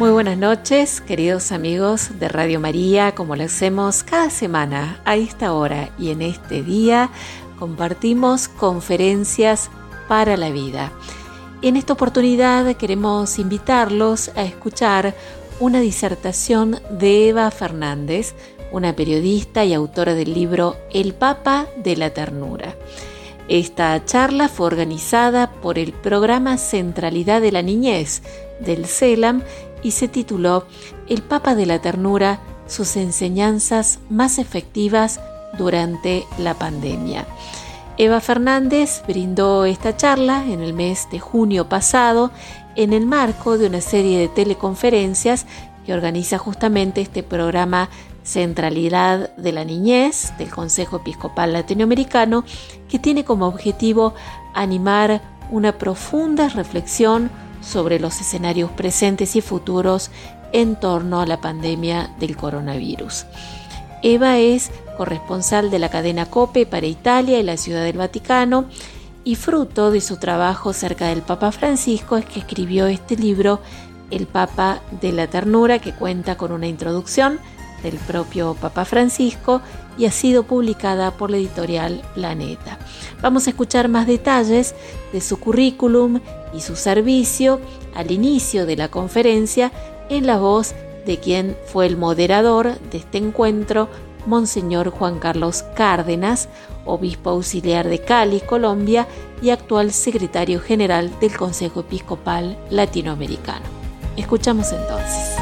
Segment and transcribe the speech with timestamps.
[0.00, 5.52] Muy buenas noches, queridos amigos de Radio María, como lo hacemos cada semana a esta
[5.52, 7.10] hora y en este día,
[7.58, 9.68] compartimos conferencias
[10.08, 10.90] para la vida.
[11.60, 15.14] En esta oportunidad queremos invitarlos a escuchar
[15.58, 18.34] una disertación de Eva Fernández,
[18.72, 22.74] una periodista y autora del libro El Papa de la Ternura.
[23.48, 28.22] Esta charla fue organizada por el programa Centralidad de la Niñez
[28.60, 29.42] del CELAM
[29.82, 30.66] y se tituló
[31.08, 35.20] El Papa de la Ternura, sus enseñanzas más efectivas
[35.58, 37.26] durante la pandemia.
[37.98, 42.30] Eva Fernández brindó esta charla en el mes de junio pasado
[42.76, 45.46] en el marco de una serie de teleconferencias
[45.84, 47.90] que organiza justamente este programa
[48.22, 52.44] Centralidad de la Niñez del Consejo Episcopal Latinoamericano,
[52.88, 54.14] que tiene como objetivo
[54.54, 55.20] animar
[55.50, 60.10] una profunda reflexión sobre los escenarios presentes y futuros
[60.52, 63.26] en torno a la pandemia del coronavirus.
[64.02, 68.66] Eva es corresponsal de la cadena COPE para Italia y la Ciudad del Vaticano
[69.24, 73.60] y fruto de su trabajo cerca del Papa Francisco es que escribió este libro,
[74.10, 77.38] El Papa de la Ternura, que cuenta con una introducción
[77.82, 79.60] del propio Papa Francisco
[79.98, 82.78] y ha sido publicada por la editorial Planeta.
[83.20, 84.74] Vamos a escuchar más detalles
[85.12, 86.20] de su currículum
[86.52, 87.60] y su servicio
[87.94, 89.72] al inicio de la conferencia
[90.08, 90.74] en la voz
[91.06, 93.88] de quien fue el moderador de este encuentro,
[94.26, 96.48] Monseñor Juan Carlos Cárdenas,
[96.84, 99.06] obispo auxiliar de Cali, Colombia,
[99.42, 103.64] y actual secretario general del Consejo Episcopal Latinoamericano.
[104.16, 105.39] Escuchamos entonces.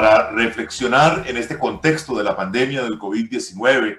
[0.00, 3.98] Para reflexionar en este contexto de la pandemia del COVID-19,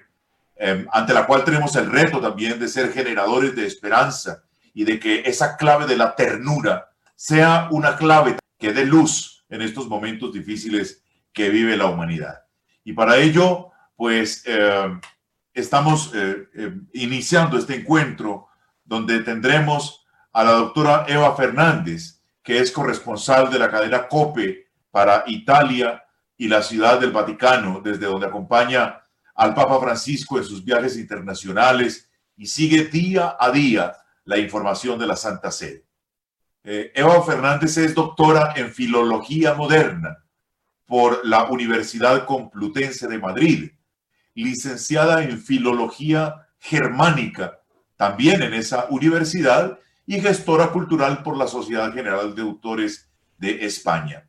[0.55, 4.41] em, ante la cual tenemos el reto también de ser generadores de esperanza
[4.73, 9.61] y de que esa clave de la ternura sea una clave que dé luz en
[9.61, 12.45] estos momentos difíciles que vive la humanidad.
[12.83, 14.99] Y para ello, pues em,
[15.53, 18.47] estamos eh, em, iniciando este encuentro
[18.83, 25.23] donde tendremos a la doctora Eva Fernández, que es corresponsal de la cadena COPE para
[25.27, 26.03] Italia
[26.37, 29.01] y la Ciudad del Vaticano, desde donde acompaña
[29.33, 35.07] al Papa Francisco en sus viajes internacionales y sigue día a día la información de
[35.07, 35.85] la Santa Sede.
[36.63, 40.23] Eh, Eva Fernández es doctora en Filología Moderna
[40.85, 43.71] por la Universidad Complutense de Madrid,
[44.35, 47.61] licenciada en Filología Germánica
[48.01, 54.27] también en esa universidad y gestora cultural por la Sociedad General de Autores de España.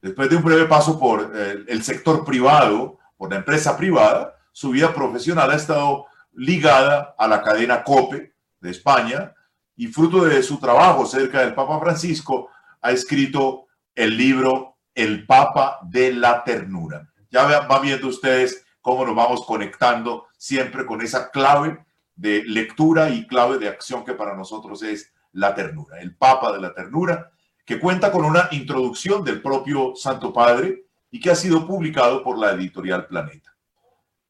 [0.00, 4.70] Después de un breve paso por eh, el sector privado, por la empresa privada, su
[4.70, 9.34] vida profesional ha estado ligada a la cadena COPE de España
[9.76, 12.50] y fruto de su trabajo cerca del Papa Francisco
[12.80, 17.08] ha escrito el libro El Papa de la Ternura.
[17.30, 21.84] Ya van viendo ustedes cómo nos vamos conectando siempre con esa clave
[22.14, 26.00] de lectura y clave de acción que para nosotros es la ternura.
[26.00, 27.30] El Papa de la Ternura
[27.64, 32.38] que cuenta con una introducción del propio Santo Padre y que ha sido publicado por
[32.38, 33.54] la editorial Planeta.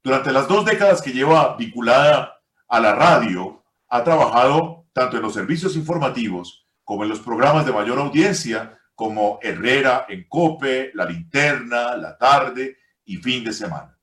[0.02, 5.34] Durante las dos décadas que lleva vinculada a la radio, ha trabajado tanto en los
[5.34, 11.97] servicios informativos como en los programas de mayor audiencia, como Herrera en Cope, La Linterna,
[11.97, 13.98] La Tarde y Fin de Semana.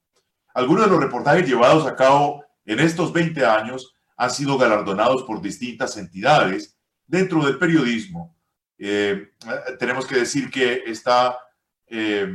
[0.54, 5.42] Algunos de los reportajes llevados a cabo en estos 20 años han sido galardonados por
[5.42, 8.37] distintas entidades dentro del periodismo
[8.78, 9.32] eh,
[9.80, 11.40] tenemos que decir que está
[11.88, 12.28] eh,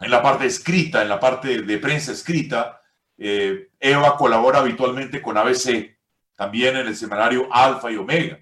[0.00, 2.80] en la parte escrita, en la parte de prensa escrita.
[3.16, 5.98] Eh, Eva colabora habitualmente con ABC,
[6.36, 8.38] también en el semanario Alfa y Omega.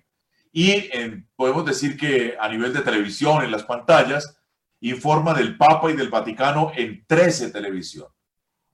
[0.53, 0.91] Y
[1.37, 4.37] podemos decir que a nivel de televisión, en las pantallas,
[4.81, 8.09] informa del Papa y del Vaticano en 13 televisión.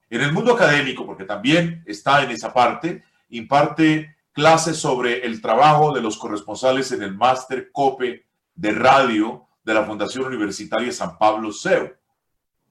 [0.08, 5.94] En el mundo académico, porque también está en esa parte, imparte clases sobre el trabajo
[5.94, 11.50] de los corresponsales en el máster COPE de radio de la Fundación Universitaria San Pablo
[11.54, 11.94] CEU.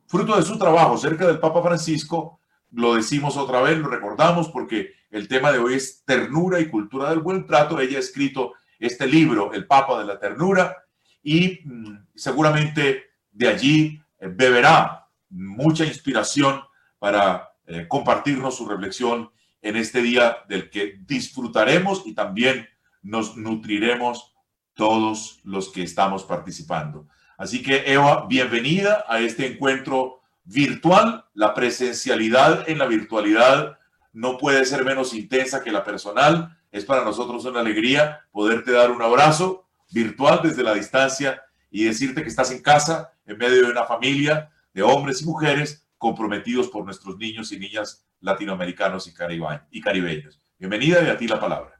[0.05, 2.39] Fruto de su trabajo cerca del Papa Francisco,
[2.69, 7.09] lo decimos otra vez, lo recordamos porque el tema de hoy es ternura y cultura
[7.09, 7.79] del buen trato.
[7.79, 10.83] Ella ha escrito este libro, El Papa de la Ternura,
[11.23, 16.61] y mm, seguramente de allí eh, beberá mucha inspiración
[16.99, 19.31] para eh, compartirnos su reflexión
[19.65, 22.69] en este día del que disfrutaremos y también
[23.01, 24.35] nos nutriremos
[24.75, 27.07] todos los que estamos participando.
[27.35, 31.25] Así que Eva, bienvenida a este encuentro virtual.
[31.33, 33.79] La presencialidad en la virtualidad
[34.13, 36.55] no puede ser menos intensa que la personal.
[36.71, 41.41] Es para nosotros una alegría poderte dar un abrazo virtual desde la distancia
[41.71, 45.87] y decirte que estás en casa, en medio de una familia de hombres y mujeres
[45.97, 50.39] comprometidos por nuestros niños y niñas latinoamericanos y, caribeños.
[50.57, 51.79] Bienvenida y a ti la palabra.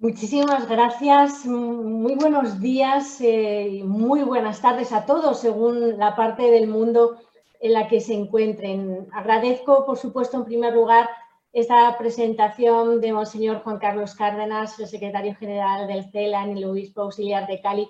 [0.00, 6.50] Muchísimas gracias, muy buenos días, y eh, muy buenas tardes a todos según la parte
[6.50, 7.18] del mundo
[7.60, 9.08] en la que se encuentren.
[9.12, 11.08] Agradezco, por supuesto, en primer lugar,
[11.52, 17.02] esta presentación de Monseñor Juan Carlos Cárdenas, el secretario general del CELAN y el obispo
[17.02, 17.88] auxiliar de Cali.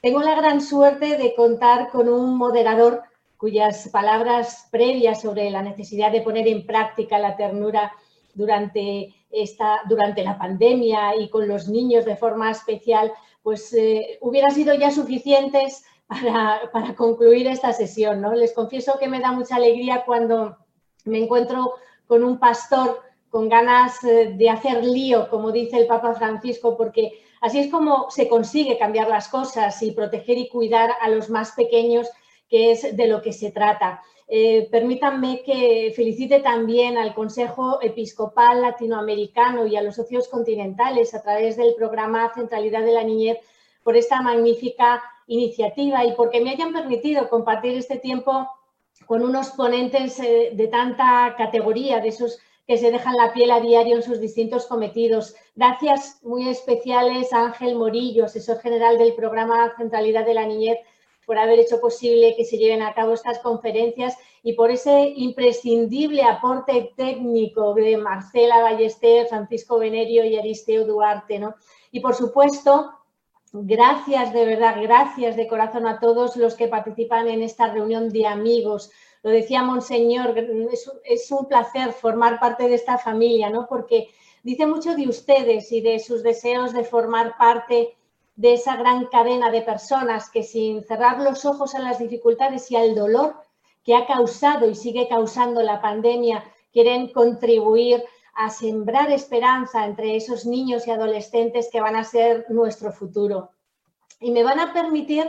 [0.00, 3.02] Tengo la gran suerte de contar con un moderador
[3.38, 7.92] cuyas palabras previas sobre la necesidad de poner en práctica la ternura
[8.34, 13.12] durante, esta, durante la pandemia y con los niños de forma especial,
[13.42, 18.20] pues eh, hubieran sido ya suficientes para, concluir esta sesión.
[18.20, 18.34] ¿no?
[18.34, 20.56] Les confieso que me da mucha alegría cuando
[21.04, 21.74] me encuentro
[22.06, 27.12] con un pastor con ganas eh, de hacer lío, como dice el Papa Francisco, porque
[27.40, 31.52] así es como se consigue cambiar las cosas y proteger y cuidar a los más
[31.52, 32.08] pequeños,
[32.48, 34.02] que es de lo que se trata.
[34.26, 41.22] Eh, permítanme que felicite también al Consejo Episcopal Latinoamericano y a los socios continentales a
[41.22, 43.38] través del programa Centralidad de la Niñez
[43.82, 48.48] por esta magnífica iniciativa y porque me hayan permitido compartir este tiempo
[49.06, 53.60] con unos ponentes eh, de tanta categoría, de esos que se dejan la piel a
[53.60, 55.34] diario en sus distintos cometidos.
[55.56, 60.78] Gracias muy especiales a Ángel Morillo, asesor general del programa Centralidad de la Niñez,
[61.28, 66.22] por haber hecho posible que se lleven a cabo estas conferencias y por ese imprescindible
[66.22, 71.38] aporte técnico de Marcela Ballester, Francisco Venerio y Aristeo Duarte.
[71.38, 71.54] ¿no?
[71.92, 72.94] Y por supuesto,
[73.52, 78.26] Gracias de verdad, gracias de corazón a todos los que participan en esta reunión de
[78.26, 78.90] amigos.
[79.22, 80.34] Lo decía Monseñor,
[81.04, 83.66] es, un placer formar parte de esta familia, ¿no?
[83.66, 84.08] Porque
[84.42, 87.96] dice mucho de ustedes y de sus deseos de formar parte
[88.38, 92.76] de esa gran cadena de personas que sin cerrar los ojos a las dificultades y
[92.76, 93.34] al dolor
[93.84, 98.04] que ha causado y sigue causando la pandemia, quieren contribuir
[98.34, 103.50] a sembrar esperanza entre esos niños y adolescentes que van a ser nuestro futuro.
[104.20, 105.28] Y me van a permitir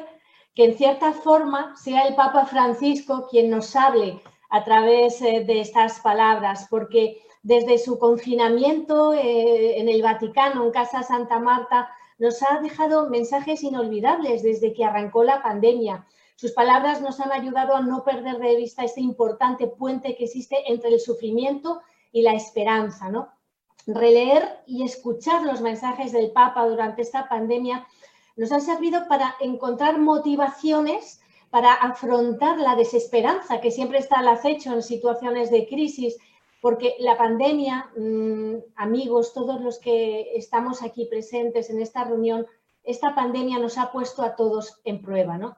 [0.53, 4.21] que en cierta forma sea el Papa Francisco quien nos hable
[4.51, 10.71] a través eh, de estas palabras, porque desde su confinamiento eh, en el Vaticano, en
[10.71, 11.89] Casa Santa Marta,
[12.19, 16.05] nos ha dejado mensajes inolvidables desde que arrancó la pandemia.
[16.35, 20.71] Sus palabras nos han ayudado a no perder de vista este importante puente que existe
[20.71, 21.81] entre el sufrimiento
[22.11, 23.29] y la esperanza, ¿no?
[23.87, 27.87] Releer y escuchar los mensajes del Papa durante esta pandemia
[28.35, 34.71] nos han servido para encontrar motivaciones para afrontar la desesperanza que siempre está al acecho
[34.71, 36.17] en situaciones de crisis,
[36.61, 42.45] porque la pandemia, mm, amigos, todos los que estamos aquí presentes en esta reunión,
[42.83, 45.57] esta pandemia nos ha puesto a todos en prueba, ¿no?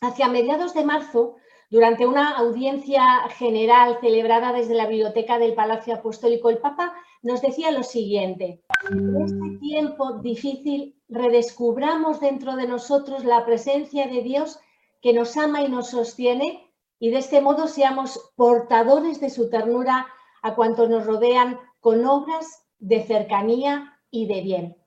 [0.00, 1.36] Hacia mediados de marzo
[1.70, 7.70] durante una audiencia general celebrada desde la biblioteca del Palacio Apostólico, el Papa nos decía
[7.72, 14.60] lo siguiente, en este tiempo difícil redescubramos dentro de nosotros la presencia de Dios
[15.02, 16.70] que nos ama y nos sostiene
[17.00, 20.06] y de este modo seamos portadores de su ternura
[20.42, 24.78] a cuantos nos rodean con obras de cercanía y de bien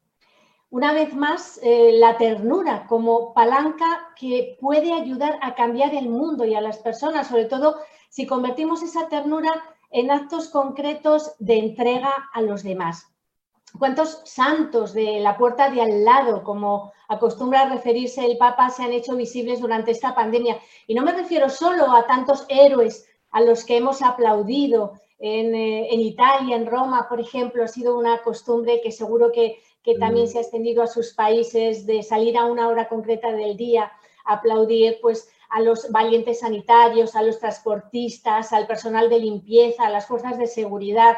[0.72, 6.46] una vez más, eh, la ternura como palanca que puede ayudar a cambiar el mundo
[6.46, 7.76] y a las personas, sobre todo
[8.10, 9.52] si convertimos esa ternura
[9.90, 13.06] en actos concretos de entrega a los demás.
[13.78, 18.94] ¿Cuántos santos de la puerta de al lado, como acostumbra referirse el Papa, se han
[18.94, 20.58] hecho visibles durante esta pandemia?
[20.88, 25.94] Y no me refiero solo a tantos héroes a los que hemos aplaudido en, eh,
[25.94, 30.28] en Italia, en Roma, por ejemplo, ha sido una costumbre que seguro que que también
[30.28, 33.92] se ha extendido a sus países de salir a una hora concreta del día,
[34.26, 40.08] aplaudir pues a los valientes sanitarios, a los transportistas, al personal de limpieza, a las
[40.08, 41.18] fuerzas de seguridad,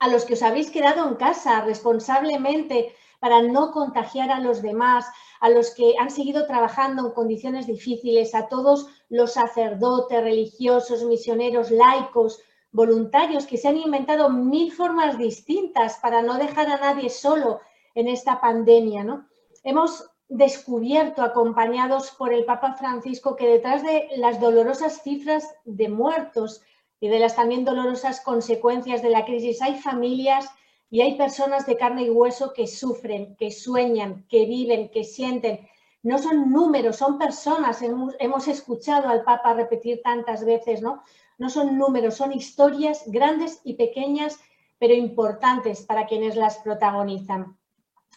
[0.00, 5.06] a los que os habéis quedado en casa responsablemente para no contagiar a los demás,
[5.40, 11.70] a los que han seguido trabajando en condiciones difíciles, a todos los sacerdotes, religiosos, misioneros,
[11.70, 12.40] laicos,
[12.72, 17.60] voluntarios que se han inventado mil formas distintas para no dejar a nadie solo
[17.94, 19.04] en esta pandemia.
[19.04, 19.26] ¿no?
[19.64, 26.62] Hemos descubierto, acompañados por el Papa Francisco, que detrás de las dolorosas cifras de muertos
[27.00, 30.50] y de las también dolorosas consecuencias de la crisis hay familias
[30.90, 35.68] y hay personas de carne y hueso que sufren, que sueñan, que viven, que sienten.
[36.02, 37.82] No son números, son personas.
[37.82, 41.02] Hemos, escuchado al Papa repetir tantas veces, ¿no?
[41.38, 44.38] No son números, son historias grandes y pequeñas,
[44.78, 47.56] pero importantes para quienes las protagonizan.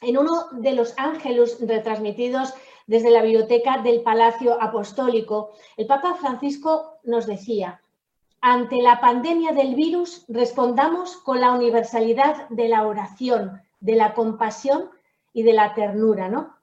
[0.01, 2.54] En uno de los ángeles retransmitidos
[2.88, 7.82] desde la biblioteca del Palacio Apostólico, el Papa Francisco nos decía,
[8.42, 14.90] ante la pandemia del virus respondamos con la universalidad de la oración, de la compasión
[15.32, 16.56] y de la ternura, ¿no?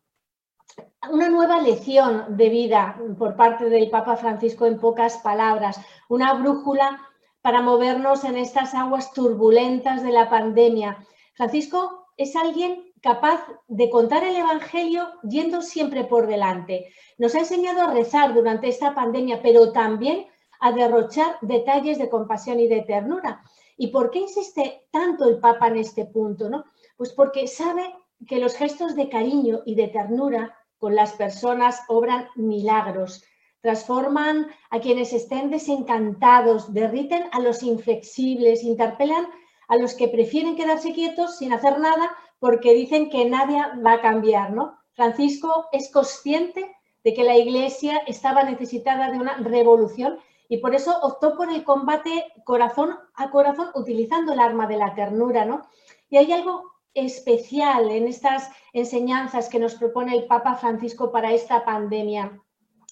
[1.10, 7.00] Una nueva lección de vida por parte del Papa Francisco en pocas palabras, una brújula
[7.40, 10.98] para movernos en estas aguas turbulentas de la pandemia.
[11.34, 16.92] Francisco es alguien capaz de contar el Evangelio yendo siempre por delante.
[17.16, 20.26] Nos ha enseñado a rezar durante esta pandemia, pero también
[20.60, 23.42] a derrochar detalles de compasión y de ternura.
[23.76, 26.50] ¿Y por qué insiste tanto el Papa en este punto?
[26.50, 26.64] ¿no?
[26.96, 27.94] Pues porque sabe
[28.26, 33.24] que los gestos de cariño y de ternura con las personas obran milagros,
[33.60, 39.28] transforman a quienes estén desencantados, derriten a los inflexibles, interpelan
[39.68, 44.00] a los que prefieren quedarse quietos sin hacer nada porque dicen que nadie va a
[44.00, 44.78] cambiar, ¿no?
[44.94, 50.18] Francisco es consciente de que la Iglesia estaba necesitada de una revolución
[50.48, 54.94] y por eso optó por el combate corazón a corazón utilizando el arma de la
[54.94, 55.66] ternura, ¿no?
[56.08, 61.64] Y hay algo especial en estas enseñanzas que nos propone el Papa Francisco para esta
[61.64, 62.40] pandemia.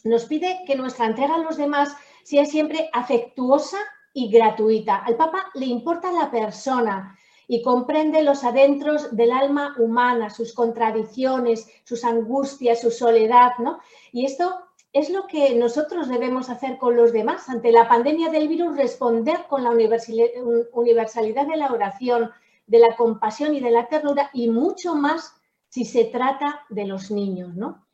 [0.05, 3.79] Nos pide que nuestra entrega a los demás sea siempre afectuosa
[4.13, 4.97] y gratuita.
[4.97, 7.17] Al Papa le importa la persona,
[7.49, 13.79] y comprende los adentros del alma humana, sus contradicciones, sus angustias, su soledad, ¿no?
[14.13, 14.55] Y esto
[14.93, 17.49] es lo que nosotros debemos hacer con los demás.
[17.49, 22.31] Ante la pandemia del virus, responder con la universalidad de la oración,
[22.67, 25.35] de la compasión y de la ternura, y mucho más
[25.69, 27.87] si se trata de los niños, ¿no?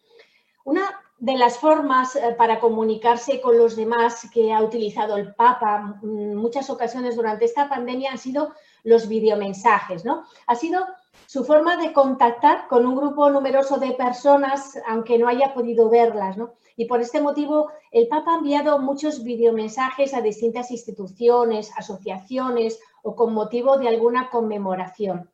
[0.65, 0.83] Una
[1.19, 6.35] de las formas eh, para comunicarse con los demás que ha utilizado el Papa en
[6.35, 8.53] muchas ocasiones durante esta pandemia han sido
[8.83, 10.25] los videomensajes, ¿no?
[10.47, 10.85] Ha sido
[11.27, 16.37] su forma de contactar con un grupo numeroso de personas, aunque no haya podido verlas,
[16.37, 16.55] ¿no?
[16.77, 23.15] Y por este motivo, el Papa ha enviado muchos videomensajes a distintas instituciones, asociaciones o
[23.15, 25.31] con motivo de alguna conmemoración.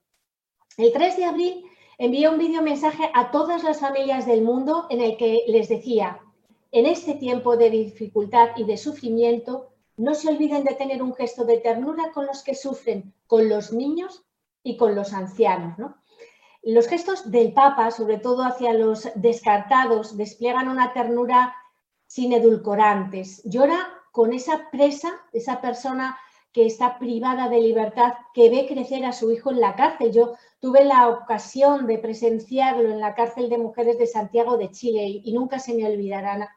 [0.76, 1.64] El 3 de abril
[1.98, 6.20] envió un videomensaje a todas las familias del mundo en el que les decía,
[6.70, 11.44] en este tiempo de dificultad y de sufrimiento, no se olviden de tener un gesto
[11.44, 14.22] de ternura con los que sufren, con los niños
[14.62, 15.92] y con los ancianos.
[16.62, 21.54] Los gestos del Papa, sobre todo hacia los descartados, despliegan una ternura
[22.06, 23.42] sin edulcorantes.
[23.44, 26.18] Llora con esa presa, esa persona
[26.58, 30.10] que está privada de libertad, que ve crecer a su hijo en la cárcel.
[30.10, 35.22] Yo tuve la ocasión de presenciarlo en la cárcel de mujeres de Santiago de Chile
[35.22, 36.52] y, nunca se me olvidará,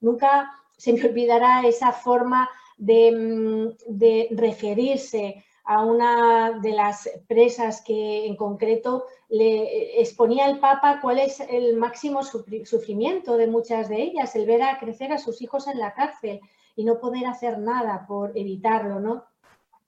[0.00, 2.48] nunca se me olvidará esa forma
[2.82, 10.98] Mm, de, referirse a una de las presas que en concreto le exponía el Papa
[11.00, 15.40] cuál es el máximo sufrimiento de muchas de ellas, el ver a crecer a sus
[15.40, 16.40] hijos en la cárcel
[16.74, 19.24] y no poder hacer nada por evitarlo, ¿no?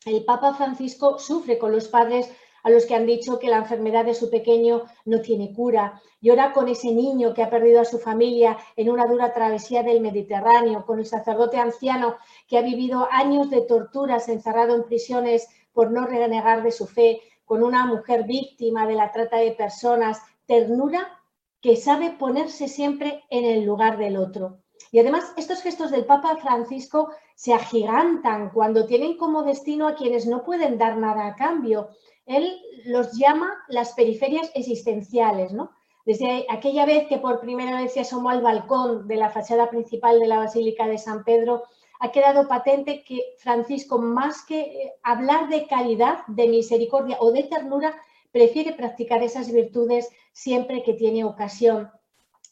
[0.06, 2.30] El Papa Francisco sufre con los padres
[2.62, 6.02] a los que han dicho que la enfermedad de su pequeño no tiene cura.
[6.20, 10.02] Llora con ese niño que ha perdido a su familia en una dura travesía del
[10.02, 15.90] Mediterráneo, con el sacerdote anciano que ha vivido años de torturas encerrado en prisiones por
[15.90, 21.18] no renegar de su fe, con una mujer víctima de la trata de personas, ternura
[21.62, 24.63] que sabe ponerse siempre en el lugar del otro.
[24.94, 30.24] Y además, estos gestos del Papa Francisco se agigantan cuando tienen como destino a quienes
[30.24, 31.88] no pueden dar nada a cambio,
[32.26, 35.72] él los llama las periferias existenciales, ¿no?
[36.06, 40.20] Desde aquella vez que por primera vez se asomó al balcón de la fachada principal
[40.20, 41.64] de la Basílica de San Pedro,
[41.98, 47.42] ha quedado patente que Francisco, más que eh, hablar de caridad, de misericordia o de
[47.42, 47.96] ternura,
[48.30, 51.90] prefiere practicar esas virtudes siempre que tiene ocasión.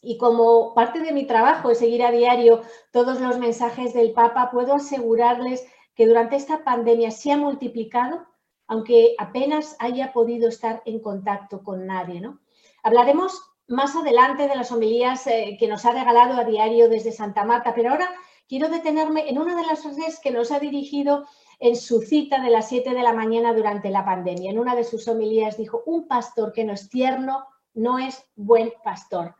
[0.03, 4.51] Y como parte de mi trabajo es seguir a diario todos los mensajes del Papa,
[4.51, 8.27] puedo asegurarles que durante esta pandemia se ha multiplicado
[8.67, 12.21] aunque apenas haya podido estar en contacto con nadie.
[12.21, 12.39] ¿no?
[12.81, 17.43] Hablaremos más adelante de las homilías eh, que nos ha regalado a diario desde Santa
[17.43, 18.09] Marta, pero ahora
[18.47, 21.25] quiero detenerme en una de las frases que nos ha dirigido
[21.59, 24.51] en su cita de las 7 de la mañana durante la pandemia.
[24.51, 28.73] En una de sus homilías dijo, un pastor que no es tierno no es buen
[28.83, 29.35] pastor.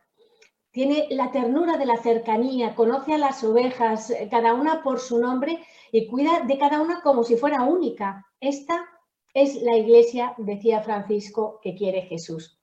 [0.74, 5.20] Tiene la ternura de la cercanía, conoce a las ovejas, eh, cada una por su
[5.20, 5.60] nombre
[5.92, 8.26] y cuida de cada una como si fuera única.
[8.40, 8.84] Esta
[9.34, 12.58] es la iglesia, decía Francisco, que quiere Jesús.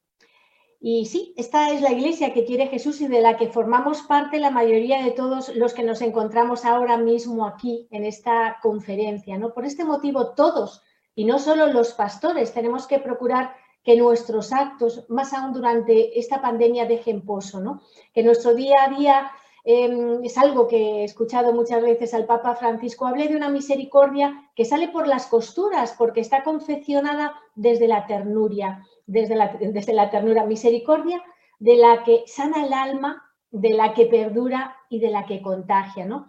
[0.82, 4.40] Y sí, esta es la iglesia que quiere Jesús y de la que formamos parte
[4.40, 9.38] la mayoría de todos los que nos encontramos ahora mismo aquí en esta conferencia.
[9.38, 9.54] ¿no?
[9.54, 10.82] Por este motivo, todos,
[11.16, 16.42] y no solo los pastores, tenemos que procurar que nuestros actos, más aún durante esta
[16.42, 17.82] pandemia, dejen pozo, ¿no?
[18.14, 19.32] que nuestro día a día
[19.64, 24.50] Em, es algo que he escuchado muchas veces al Papa Francisco, hable de una misericordia
[24.56, 30.10] que sale por las costuras, porque está confeccionada desde la ternura, desde la, desde la
[30.10, 31.22] ternura, misericordia
[31.60, 36.06] de la que sana el alma, de la que perdura y de la que contagia,
[36.06, 36.28] ¿no?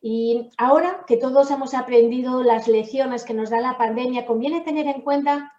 [0.00, 4.86] Y ahora que todos hemos aprendido las lecciones que nos da la pandemia, conviene tener
[4.86, 5.52] en cuenta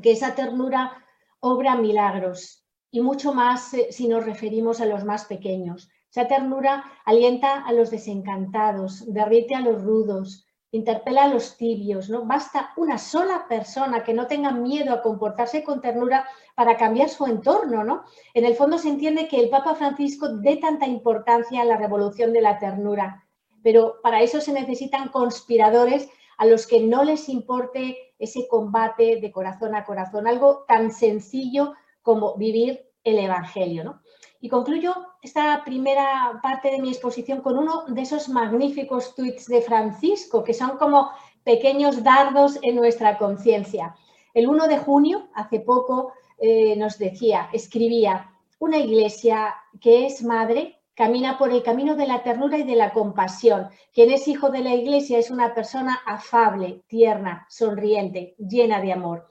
[0.00, 1.04] que esa ternura
[1.40, 5.90] obra milagros y mucho más eh, si nos referimos a los más pequeños.
[6.10, 12.08] Esa ternura alienta a los desencantados, derrite a los rudos, interpela a los tibios.
[12.08, 12.24] ¿no?
[12.24, 17.26] Basta una sola persona que no tenga miedo a comportarse con ternura para cambiar su
[17.26, 17.84] entorno.
[17.84, 18.04] ¿no?
[18.34, 22.32] En el fondo se entiende que el Papa Francisco dé tanta importancia a la revolución
[22.32, 23.26] de la ternura,
[23.62, 29.30] pero para eso se necesitan conspiradores a los que no les importe ese combate de
[29.30, 33.84] corazón a corazón, algo tan sencillo como vivir el Evangelio.
[33.84, 34.00] ¿no?
[34.40, 39.62] Y concluyo esta primera parte de mi exposición con uno de esos magníficos tweets de
[39.62, 41.10] Francisco, que son como
[41.44, 43.94] pequeños dardos en nuestra conciencia.
[44.34, 50.75] El 1 de junio, hace poco, eh, nos decía, escribía, una iglesia que es madre
[50.96, 53.68] camina por el camino de la ternura y de la compasión.
[53.92, 59.28] Quien es hijo de la iglesia es una persona afable, tierna, sonriente, llena de amor.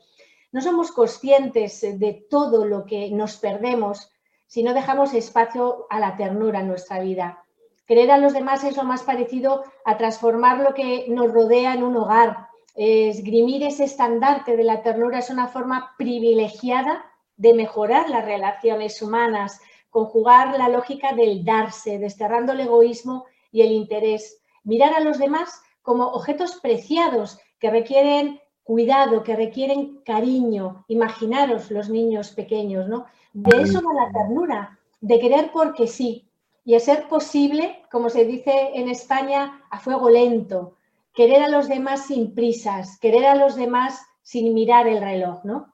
[0.51, 4.11] No somos conscientes de todo lo que nos perdemos
[4.45, 7.43] si no dejamos espacio a la ternura en nuestra vida.
[7.87, 11.83] Querer a los demás es lo más parecido a transformar lo que nos rodea en
[11.83, 12.47] un hogar.
[12.75, 17.05] Esgrimir ese estandarte de la ternura es una forma privilegiada
[17.37, 19.59] de mejorar las relaciones humanas,
[19.95, 25.61] conjugar la lógica del darse, desterrando el egoísmo y el interés, mirar a los demás
[25.83, 30.83] como objetos preciados que requieren cuidado, que requieren cariño.
[30.89, 33.05] Imaginaros los niños pequeños, ¿no?
[33.31, 36.27] De eso va la ternura, de querer porque sí.
[36.65, 40.75] Y a ser posible, como se dice en España, a fuego lento.
[41.13, 45.73] Querer a los demás sin prisas, querer a los demás sin mirar el reloj, ¿no?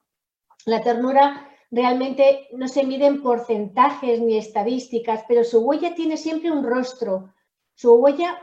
[0.64, 6.52] La ternura realmente no se mide en porcentajes ni estadísticas, pero su huella tiene siempre
[6.52, 7.32] un rostro.
[7.74, 8.38] Su huella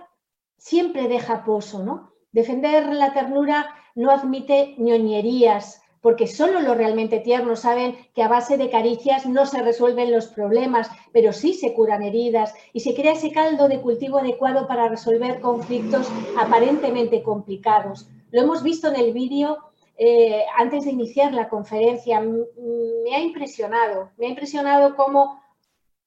[0.58, 2.12] siempre deja pozo, ¿no?
[2.32, 8.58] Defender la ternura no admite ñoñerías, porque solo los realmente tiernos saben que a base
[8.58, 13.14] de caricias no se resuelven los problemas, pero sí se curan heridas y se crea
[13.14, 18.10] ese caldo de cultivo adecuado para resolver conflictos aparentemente complicados.
[18.32, 19.69] Lo hemos visto en el vídeo
[20.00, 22.20] eh, antes de iniciar la conferencia.
[22.22, 25.40] Me ha impresionado, me ha impresionado cómo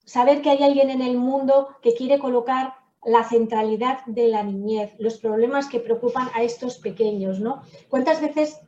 [0.03, 2.73] saber que hay alguien en el mundo que quiere colocar
[3.05, 7.61] la centralidad de la niñez, los problemas que preocupan a estos pequeños, ¿no?
[7.89, 8.59] ¿Cuántas veces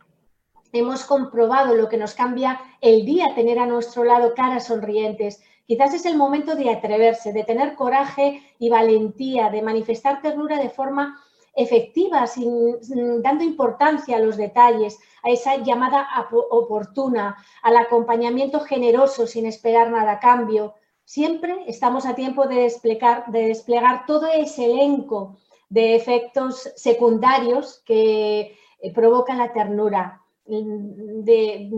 [0.77, 5.41] hemos comprobado lo que nos cambia el día tener a nuestro lado caras sonrientes.
[5.65, 10.69] Quizás es el momento de atreverse, de tener coraje y valentía, de manifestar ternura de
[10.69, 11.19] forma
[11.55, 12.77] efectiva, sin,
[13.21, 16.07] dando importancia a los detalles, a esa llamada
[16.49, 20.75] oportuna, al acompañamiento generoso sin esperar nada a cambio.
[21.03, 25.37] Siempre estamos a tiempo de desplegar, de desplegar todo ese elenco
[25.69, 31.69] de efectos secundarios que eh, provocan la ternura de,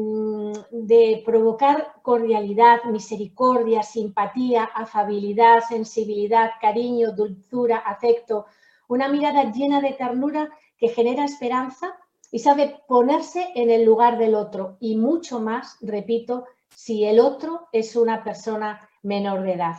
[0.71, 8.45] de, provocar cordialidad, misericordia, simpatía, afabilidad, sensibilidad, cariño, dulzura, afecto,
[8.87, 11.95] una mirada llena de ternura que genera esperanza
[12.31, 16.45] y sabe ponerse en el lugar del otro y mucho más, repito,
[16.75, 19.75] si el otro es una persona menor de edad.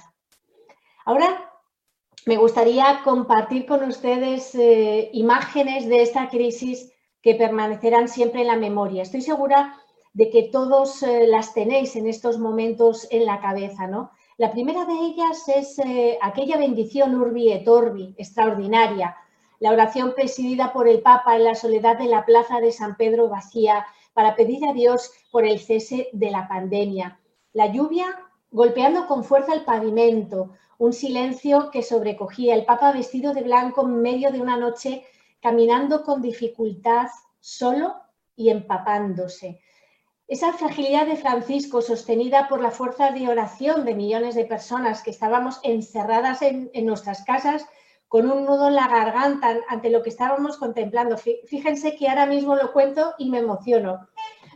[1.04, 1.52] Ahora
[2.26, 6.92] me gustaría compartir con ustedes eh, imágenes de esta crisis
[7.22, 9.02] que permanecerán siempre en la memoria.
[9.02, 9.76] Estoy segura
[10.12, 14.10] de que todos eh, las tenéis en estos momentos en la cabeza, ¿no?
[14.38, 19.16] La primera de ellas es eh, aquella bendición urbi et orbi, extraordinaria,
[19.58, 23.28] la oración presidida por el Papa en la soledad de la plaza de San Pedro
[23.28, 27.18] vacía para pedir a Dios por el cese de la pandemia.
[27.52, 28.06] La lluvia
[28.52, 34.00] golpeando con fuerza el pavimento, un silencio que sobrecogía, el Papa vestido de blanco en
[34.00, 35.04] medio de una noche
[35.42, 37.08] caminando con dificultad,
[37.40, 37.96] solo
[38.36, 39.58] y empapándose.
[40.28, 45.10] Esa fragilidad de Francisco, sostenida por la fuerza de oración de millones de personas que
[45.10, 47.66] estábamos encerradas en, nuestras casas
[48.08, 51.16] con un nudo en la garganta ante lo que estábamos contemplando.
[51.16, 54.06] Fíjense que ahora mismo lo cuento y me emociono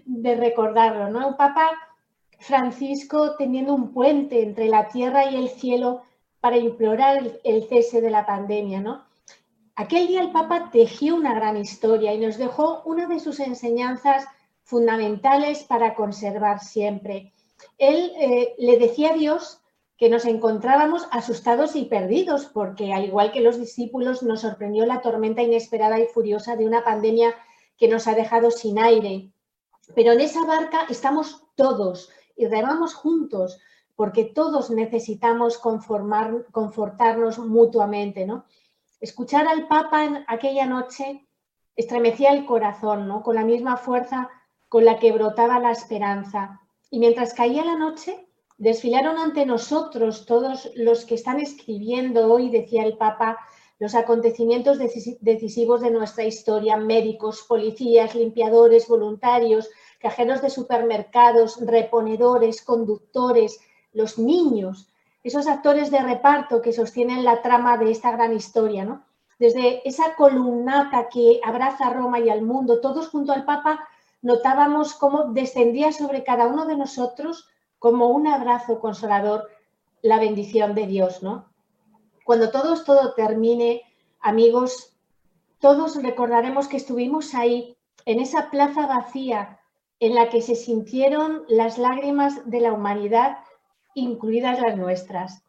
[0.05, 1.29] de recordarlo, ¿no?
[1.29, 1.71] Un papa
[2.39, 6.03] Francisco teniendo un puente entre la tierra y el cielo
[6.41, 9.05] para implorar el, cese de la pandemia, ¿no?
[9.75, 14.27] Aquel día el Papa tejió una gran historia y nos dejó una de sus enseñanzas
[14.73, 17.31] fundamentales para conservar siempre.
[17.77, 19.61] Él eh, le decía a Dios
[19.99, 25.03] que nos encontrábamos asustados y perdidos, porque al igual que los discípulos nos sorprendió la
[25.03, 27.35] tormenta inesperada y furiosa de una pandemia
[27.77, 29.31] que nos ha dejado sin aire.
[29.95, 33.61] Pero en esa barca estamos todos y remamos juntos,
[33.95, 38.47] porque todos necesitamos conformar, confortarnos mutuamente, ¿no?
[39.03, 41.27] Escuchar al Papa en aquella noche
[41.77, 43.23] estremecía el corazón, ¿no?
[43.23, 44.31] Con la misma fuerza
[44.73, 46.63] con la que brotaba la esperanza.
[46.91, 52.83] Y mientras caía la noche, desfilaron ante nosotros todos los que están escribiendo hoy, decía
[52.83, 53.37] el Papa,
[53.79, 63.61] los acontecimientos decisivos de nuestra historia, médicos, policías, limpiadores, voluntarios, cajeros de supermercados, reponedores, conductores,
[63.93, 64.89] los niños,
[65.23, 69.05] esos actores de reparto que sostienen la trama de esta gran historia, ¿no?
[69.39, 73.87] Desde esa columnata que abraza a Roma y al mundo, todos junto al Papa
[74.23, 79.51] notábamos cómo descendía sobre cada uno de nosotros como un abrazo consolador
[80.01, 81.53] la bendición de Dios, ¿no?
[82.25, 83.83] Cuando todo todo termine,
[84.21, 84.97] amigos,
[85.59, 89.61] todos recordaremos que estuvimos ahí, en esa plaza vacía
[90.01, 93.39] en la que se sintieron las lágrimas de la humanidad,
[93.95, 95.42] incluidas las nuestras.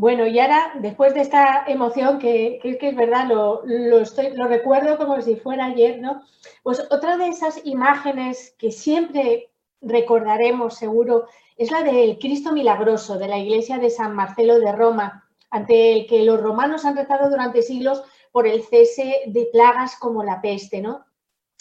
[0.00, 4.96] Bueno, y ahora, después de esta emoción, que, que, es verdad, lo, estoy, lo recuerdo
[4.96, 6.22] como si fuera ayer, ¿no?
[6.62, 9.50] Pues otra de esas imágenes que siempre
[9.82, 11.26] recordaremos seguro
[11.58, 16.06] es la del Cristo milagroso de la iglesia de San Marcelo de Roma, ante el
[16.06, 20.80] que los romanos han rezado durante siglos por el cese de plagas como la peste,
[20.80, 21.04] ¿no?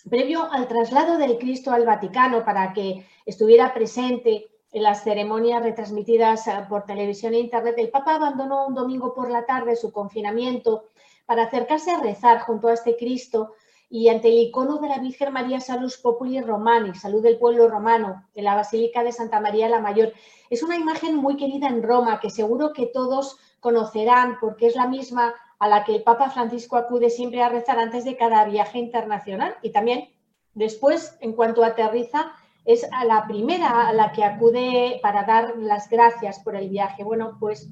[0.10, 6.48] Previo al traslado del Cristo al Vaticano para que estuviera presente en las ceremonias retransmitidas
[6.48, 10.86] eh, por televisión e internet, el Papa abandonó un domingo por la tarde su confinamiento
[11.26, 13.54] para acercarse a rezar junto a este Cristo
[13.90, 18.28] y ante el icono de la Virgen María Salus Populi Romani, salud del pueblo romano,
[18.36, 20.14] de la Basílica de Santa María la Mayor.
[20.52, 24.88] Es una imagen muy querida en Roma que seguro que todos conocerán porque es la
[24.88, 28.78] misma a la que el Papa Francisco acude siempre a rezar antes de cada viaje
[28.78, 30.10] internacional y también
[30.54, 32.32] después, en cuanto aterriza,
[32.70, 37.04] es a la primera a la que acude para dar las gracias por el viaje.
[37.04, 37.68] Bueno, pues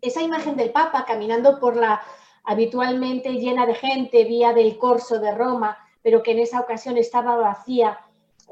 [0.00, 2.02] esa imagen del Papa caminando por la
[2.42, 7.36] habitualmente llena de gente, vía del Corso de Roma, pero que en esa ocasión estaba
[7.36, 8.00] vacía,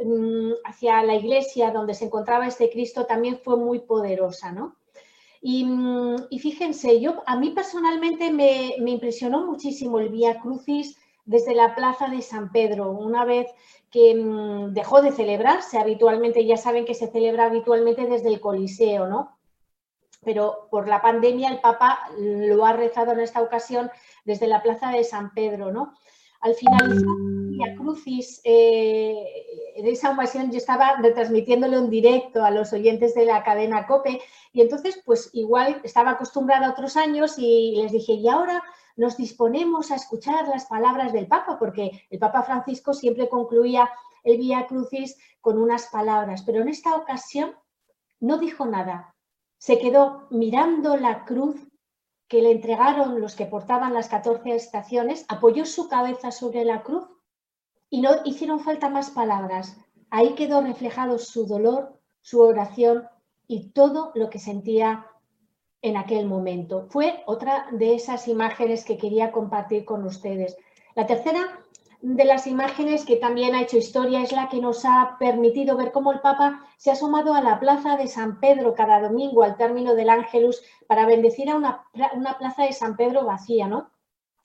[0.00, 4.76] mm, hacia la iglesia donde se encontraba este Cristo, también fue muy poderosa, ¿no?
[5.42, 11.74] Y, mm, fíjense, yo a mí personalmente me, impresionó muchísimo el Vía Crucis desde la
[11.74, 13.48] plaza de San Pedro, una vez
[13.90, 19.06] que mm, dejó de celebrarse habitualmente, ya saben que se celebra habitualmente desde el Coliseo,
[19.06, 19.40] ¿no?
[20.24, 23.90] pero por la pandemia el Papa lo ha rezado en esta ocasión
[24.24, 25.94] desde la plaza de San Pedro, ¿no?
[26.40, 27.04] Al finalizar
[27.60, 29.24] la Crucis, eh,
[29.76, 34.20] en esa ocasión yo estaba retransmitiéndole un directo a los oyentes de la cadena COPE
[34.52, 38.62] y entonces pues igual estaba acostumbrada a otros años y les dije, y ahora
[38.96, 43.90] nos disponemos a escuchar las palabras del Papa, porque el Papa Francisco siempre concluía
[44.24, 47.54] el Vía Crucis con unas palabras, pero en esta ocasión
[48.18, 49.14] no dijo nada,
[49.58, 51.56] se quedó mirando la cruz
[52.28, 57.08] que le entregaron los que portaban las 14 estaciones, apoyó su cabeza sobre la cruz
[57.90, 59.76] y no hicieron falta más palabras.
[60.10, 63.08] Ahí quedó reflejado su dolor, su oración
[63.46, 65.06] y todo lo que sentía
[65.82, 66.86] en aquel momento.
[66.90, 70.56] Fue otra de esas imágenes que quería compartir con ustedes.
[70.94, 71.60] La tercera
[72.02, 75.92] de las imágenes que también ha hecho historia es la que nos ha permitido ver
[75.92, 79.56] cómo el Papa se ha asomado a la plaza de San Pedro cada domingo al
[79.56, 83.90] término del Ángelus para bendecir a una, una plaza de San Pedro vacía, ¿no?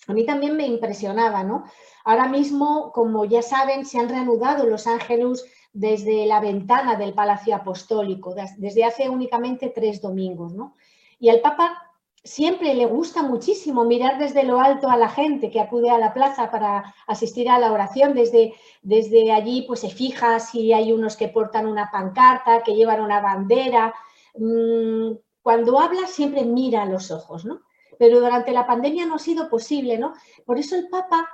[0.07, 1.65] A mí también me impresionaba, ¿no?
[2.03, 7.55] Ahora mismo, como ya saben, se han reanudado los Ángelus desde la ventana del Palacio
[7.55, 10.75] Apostólico, desde hace únicamente tres domingos, ¿no?
[11.19, 11.85] Y el Papa
[12.25, 16.13] siempre le gusta muchísimo mirar desde lo alto a la gente que acude a la
[16.13, 18.13] plaza para asistir a la oración.
[18.13, 23.01] Desde, desde allí pues se fija si hay unos que portan una pancarta, que llevan
[23.01, 23.93] una bandera.
[24.37, 27.61] Mm, cuando habla siempre mira a los ojos, ¿no?
[27.97, 30.13] Pero durante la pandemia no ha sido posible, ¿no?
[30.45, 31.27] Por eso el Papa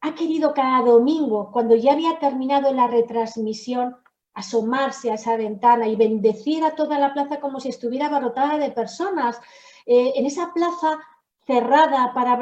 [0.00, 3.96] ha querido cada domingo, cuando ya había terminado la retransmisión,
[4.34, 8.70] asomarse a esa ventana y bendecir a toda la plaza como si estuviera abarrotada de
[8.70, 9.40] personas,
[9.86, 10.98] eh, en esa plaza
[11.46, 12.32] cerrada para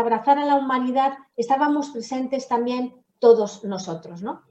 [0.00, 4.22] abrazar, a la humanidad estábamos presentes también todos nosotros.
[4.22, 4.42] ¿no?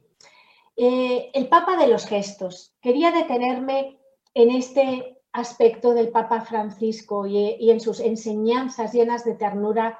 [0.76, 2.74] Eh, el Papa de los gestos.
[2.82, 4.00] Quería detenerme
[4.34, 10.00] en este aspecto del Papa Francisco y, en sus enseñanzas llenas de ternura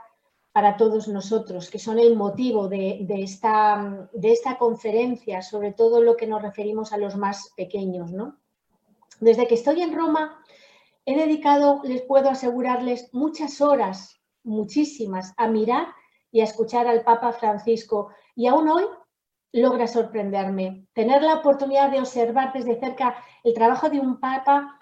[0.54, 6.16] para todos nosotros, que son el motivo de, esta, de, esta, conferencia, sobre todo lo
[6.16, 8.14] que nos referimos a los más pequeños.
[8.14, 8.38] ¿no?
[9.20, 10.42] Desde que estoy en Roma,
[11.06, 15.88] he dedicado, les puedo asegurarles, muchas horas, muchísimas, a mirar
[16.32, 18.12] y a escuchar al Papa Francisco.
[18.38, 18.86] Y aún hoy
[19.52, 20.88] logra sorprenderme.
[20.94, 24.80] Tener la oportunidad de observar desde cerca el trabajo de un papa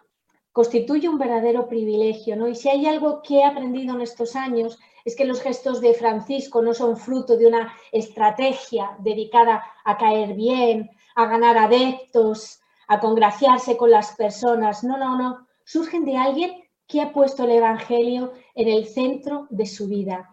[0.54, 2.48] constituye un verdadero privilegio, ¿no?
[2.48, 5.94] Y si hay algo que he aprendido en estos años es que los gestos de
[5.94, 13.00] Francisco no son fruto de una estrategia dedicada a caer bien, a ganar adeptos, a
[13.00, 14.84] congraciarse con las personas.
[14.84, 15.48] No, no, no.
[15.66, 20.33] Surgen de alguien que ha puesto el Evangelio en el centro de su vida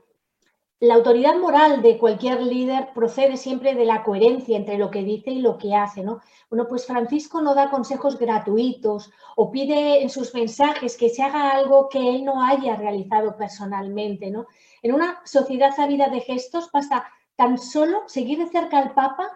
[0.80, 5.30] la autoridad moral de cualquier líder procede siempre de la coherencia entre lo que dice
[5.30, 6.20] y lo que hace, ¿no?
[6.48, 11.50] Bueno, pues Francisco no da consejos gratuitos o pide en sus mensajes que se haga
[11.50, 14.46] algo que él no haya realizado personalmente, ¿no?
[14.82, 19.28] En una sociedad ávida de gestos basta tan solo seguir de cerca al Papa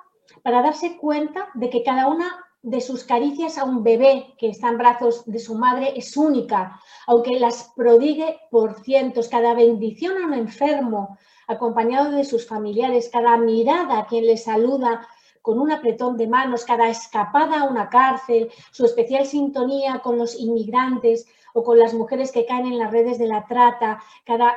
[0.42, 2.26] para darse cuenta de que cada una
[2.62, 6.80] de sus caricias a un bebé que está en brazos de su madre es única,
[7.06, 13.36] aunque las prodigue por cientos, cada bendición a un enfermo, acompañado de sus familiares, cada
[13.36, 15.06] mirada a quien le saluda
[15.44, 20.40] con un apretón de manos, cada escapada a una cárcel, su especial sintonía con los
[20.40, 24.56] inmigrantes o con las mujeres que caen en las redes de la trata, cada,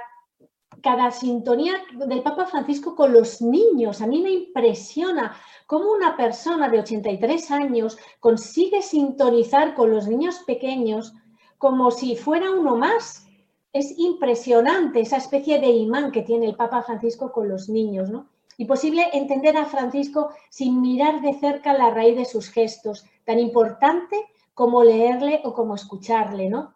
[0.81, 4.01] cada sintonía del Papa Francisco con los niños.
[4.01, 10.39] A mí me impresiona cómo una persona de 83 años consigue sintonizar con los niños
[10.47, 11.13] pequeños
[11.57, 13.26] como si fuera uno más
[13.73, 18.29] es impresionante esa especie de imán que tiene el Papa Francisco con los niños, ¿no?
[18.57, 23.39] Y posible entender a Francisco sin mirar de cerca la raíz de sus gestos, tan
[23.39, 24.17] importante
[24.53, 26.75] como leerle o como escucharle, ¿no?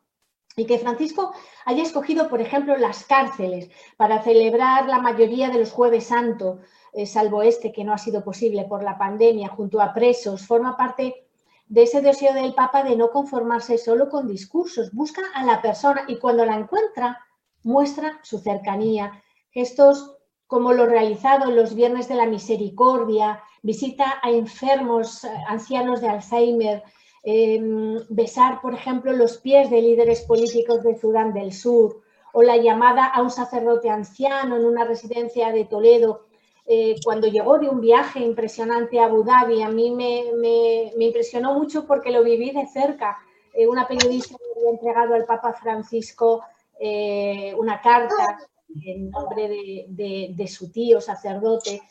[0.56, 1.34] Y que Francisco
[1.66, 6.60] haya escogido, por ejemplo, las cárceles para celebrar la mayoría de los jueves santo,
[6.94, 10.76] eh, salvo este que no ha sido posible por la pandemia, junto a presos, forma
[10.76, 11.26] parte
[11.72, 16.04] de ese deseo del Papa de no conformarse solo con discursos, busca a la persona
[16.06, 17.18] y cuando la encuentra
[17.64, 19.24] muestra su cercanía.
[19.52, 26.10] Gestos como los realizados los viernes de la misericordia, visita a enfermos, eh, ancianos de
[26.10, 26.84] Alzheimer,
[27.24, 32.02] em, besar, por ejemplo, los pies de líderes políticos de Sudán del Sur,
[32.34, 36.26] o la llamada a un sacerdote anciano en una residencia de Toledo
[36.66, 41.86] eh, cuando llegó de un viaje impresionante a Abu Dhabi, a mí me, impresionó mucho
[41.86, 43.18] porque lo viví de cerca.
[43.54, 46.44] Eh, una periodista me había entregado al Papa Francisco
[46.80, 48.40] eh, una carta
[48.86, 49.50] en nombre
[49.88, 51.82] de, su tío sacerdote.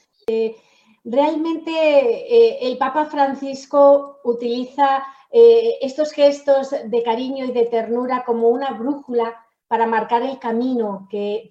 [1.04, 9.36] realmente el Papa Francisco utiliza estos gestos de cariño y de ternura como una brújula
[9.70, 11.48] para marcar el camino que,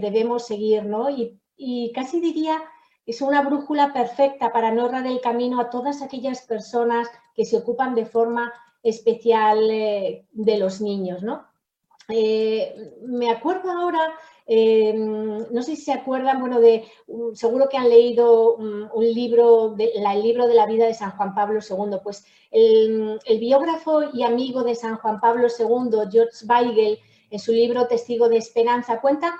[0.00, 1.08] debemos seguir, ¿no?
[1.60, 2.62] Y casi diría
[3.06, 7.58] es una brújula perfecta para no errar el camino a todas aquellas personas que se
[7.58, 11.22] ocupan de forma especial eh, de los niños.
[11.22, 11.44] ¿no?
[12.08, 14.00] Eh, me acuerdo ahora,
[14.46, 16.84] eh, no sé si se acuerdan, bueno, de,
[17.34, 21.34] seguro que han leído un, libro, de, el libro de la vida de San Juan
[21.34, 26.98] Pablo II, pues el, el biógrafo y amigo de San Juan Pablo II, George Weigel,
[27.30, 29.34] en su libro Testigo de Esperanza, cuenta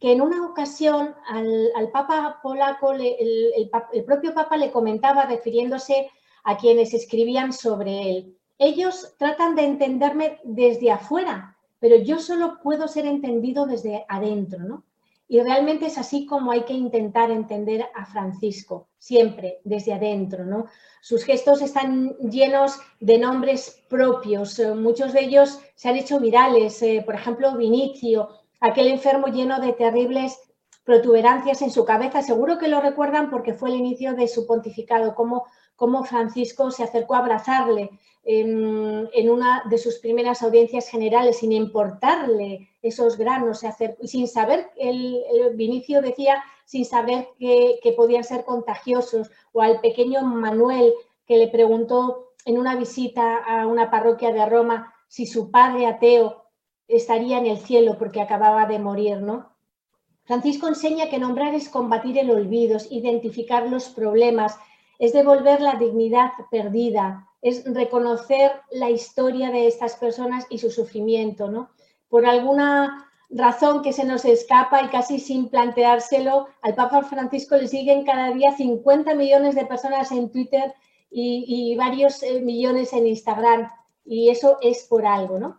[0.00, 3.70] que en una ocasión al, Papa polaco, el,
[4.06, 6.10] propio Papa le comentaba refiriéndose
[6.42, 8.36] a quienes escribían sobre él.
[8.58, 14.84] Ellos tratan de entenderme desde afuera, pero yo solo puedo ser entendido desde adentro, ¿no?
[15.28, 20.66] Y realmente es así como hay que intentar entender a Francisco, siempre desde adentro, ¿no?
[21.02, 27.02] Sus gestos están llenos de nombres propios, muchos de ellos se han hecho virales, eh,
[27.06, 30.38] por ejemplo, Vinicio, aquel enfermo lleno de terribles
[30.84, 32.22] protuberancias en su cabeza.
[32.22, 35.44] Seguro que lo recuerdan porque fue el inicio de su pontificado, como,
[36.04, 37.90] Francisco se acercó a abrazarle
[38.22, 43.62] en, una de sus primeras audiencias generales, sin importarle esos granos,
[44.02, 45.22] sin saber, el,
[45.54, 50.92] Vinicio decía, sin saber que, que podían ser contagiosos, o al pequeño Manuel
[51.26, 56.49] que le preguntó en una visita a una parroquia de Roma si su padre ateo
[56.90, 59.50] estaría en el cielo porque acababa de morir, ¿no?
[60.24, 64.56] Francisco enseña que nombrar es combatir el olvido, es identificar los problemas,
[64.98, 71.50] es devolver la dignidad perdida, es reconocer la historia de estas personas y su sufrimiento,
[71.50, 71.70] ¿no?
[72.08, 77.68] Por alguna razón que se nos escapa y casi sin planteárselo, al Papa Francisco le
[77.68, 80.74] siguen cada día 50 millones de personas en Twitter
[81.10, 83.70] y, varios eh, millones en Instagram
[84.04, 85.58] y eso es por algo, ¿no?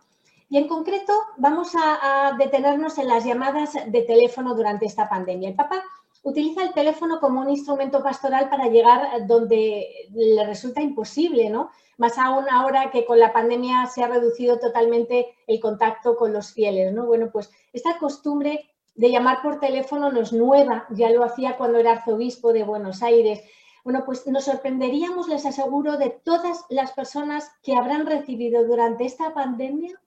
[0.52, 5.48] Y en concreto vamos a, detenernos en las llamadas de teléfono durante esta pandemia.
[5.48, 5.82] El Papa
[6.24, 11.70] utiliza el teléfono como un instrumento pastoral para llegar donde le resulta imposible, ¿no?
[11.96, 16.52] Más aún ahora que con la pandemia se ha reducido totalmente el contacto con los
[16.52, 17.06] fieles, ¿no?
[17.06, 21.78] Bueno, pues esta costumbre de llamar por teléfono no es nueva, ya lo hacía cuando
[21.78, 23.42] era arzobispo de Buenos Aires.
[23.84, 29.32] Bueno, pues nos sorprenderíamos, les aseguro, de todas las personas que habrán recibido durante esta
[29.32, 29.98] pandemia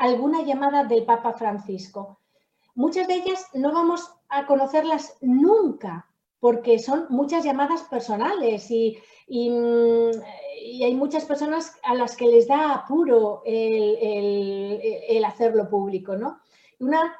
[0.00, 2.18] alguna llamada del Papa Francisco.
[2.74, 6.06] Muchas de ellas no vamos a conocerlas nunca,
[6.40, 10.10] porque son muchas llamadas personales y, mm,
[10.82, 16.16] hay muchas personas a las que les da apuro el, hacerlo público.
[16.16, 16.40] ¿no?
[16.78, 17.14] Una,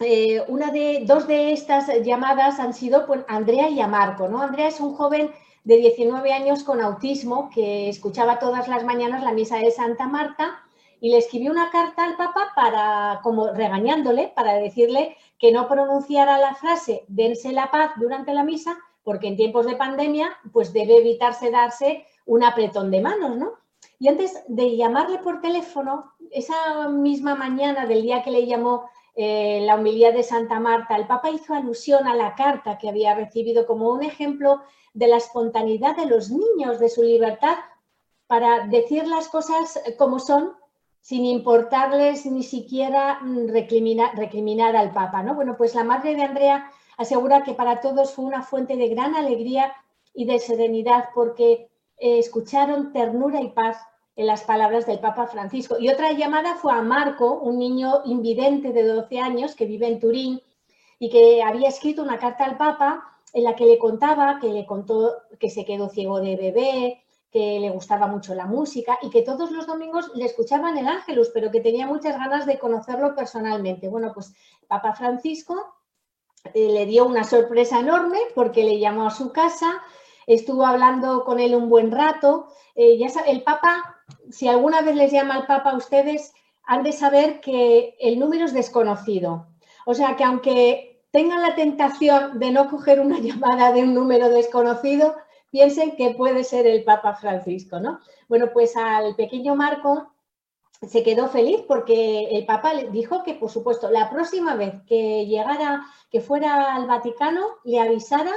[0.00, 4.26] eh, una, de dos de estas llamadas han sido Andrea y a Marco.
[4.26, 4.42] ¿no?
[4.42, 5.30] Andrea es un joven
[5.62, 10.61] de 19 años con autismo que escuchaba todas las mañanas la misa de Santa Marta
[11.02, 16.38] y le escribió una carta al Papa para, como regañándole, para decirle que no pronunciara
[16.38, 20.98] la frase dense la paz durante la misa, porque en tiempos de pandemia, pues debe
[20.98, 23.54] evitarse darse un apretón de manos, ¿no?
[23.98, 29.60] Y antes de llamarle por teléfono, esa misma mañana del día que le llamó eh,
[29.62, 33.66] la humildad de Santa Marta, el Papa hizo alusión a la carta que había recibido
[33.66, 34.60] como un ejemplo
[34.94, 37.56] de la espontaneidad de los niños, de su libertad
[38.28, 40.61] para decir las cosas como son
[41.02, 45.22] sin importarles ni siquiera mm, recriminar, al Papa.
[45.22, 45.34] ¿no?
[45.34, 49.14] Bueno, pues la madre de Andrea asegura que para todos fue una fuente de gran
[49.16, 49.74] alegría
[50.14, 53.78] y de serenidad porque eh, escucharon ternura y paz
[54.14, 55.76] en las palabras del Papa Francisco.
[55.78, 59.98] Y otra llamada fue a Marco, un niño invidente de 12 años que vive en
[59.98, 60.40] Turín
[61.00, 64.66] y que había escrito una carta al Papa en la que le contaba que le
[64.66, 67.01] contó que se quedó ciego de bebé,
[67.32, 71.30] que le gustaba mucho la música y que todos los domingos le escuchaban el Ángelus,
[71.32, 73.88] pero que tenía muchas ganas de conocerlo personalmente.
[73.88, 74.34] Bueno, pues
[74.68, 75.74] Papa Francisco
[76.52, 79.82] eh, le dio una sorpresa enorme porque le llamó a su casa,
[80.26, 82.48] estuvo hablando con él un buen rato.
[82.74, 83.96] Eh, ya el Papa,
[84.30, 88.44] si alguna vez les llama al Papa a ustedes, han de saber que el número
[88.44, 89.46] es desconocido.
[89.86, 94.28] O sea que aunque tengan la tentación de no coger una llamada de un número
[94.28, 95.16] desconocido,
[95.52, 98.00] piensen que puede ser el Papa Francisco, ¿no?
[98.26, 100.10] Bueno, pues al pequeño Marco
[100.88, 105.26] se quedó feliz porque el Papa le dijo que, por supuesto, la próxima vez que
[105.26, 108.32] llegara, que fuera al Vaticano, le avisara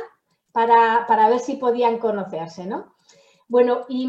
[0.51, 2.93] para, ver si podían conocerse, ¿no?
[3.47, 4.07] Bueno, y,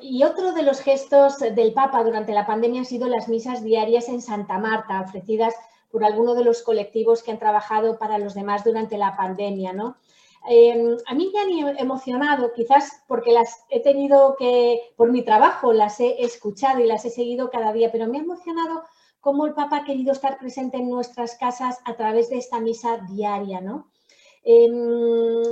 [0.00, 4.08] y, otro de los gestos del Papa durante la pandemia han sido las misas diarias
[4.08, 5.54] en Santa Marta, ofrecidas
[5.90, 9.96] por alguno de los colectivos que han trabajado para los demás durante la pandemia, ¿no?
[10.50, 15.74] Em, a mí me han emocionado, quizás porque las he tenido que, por mi trabajo,
[15.74, 18.82] las he escuchado y las he seguido cada día, pero me ha emocionado
[19.20, 22.96] cómo el Papa ha querido estar presente en nuestras casas a través de esta misa
[23.10, 23.90] diaria, ¿no?
[24.42, 25.42] Em,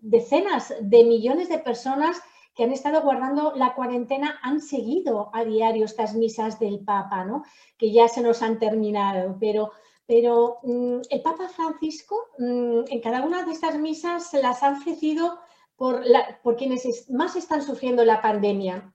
[0.00, 2.22] decenas de millones de personas
[2.54, 7.44] que han estado guardando la cuarentena han seguido a diario estas misas del Papa, ¿no?
[7.76, 9.72] Que ya se nos han terminado, pero
[10.06, 15.38] pero mm, el Papa Francisco mm, en cada una de estas misas las ha ofrecido
[15.76, 16.02] por,
[16.42, 18.92] por quienes más están sufriendo la pandemia.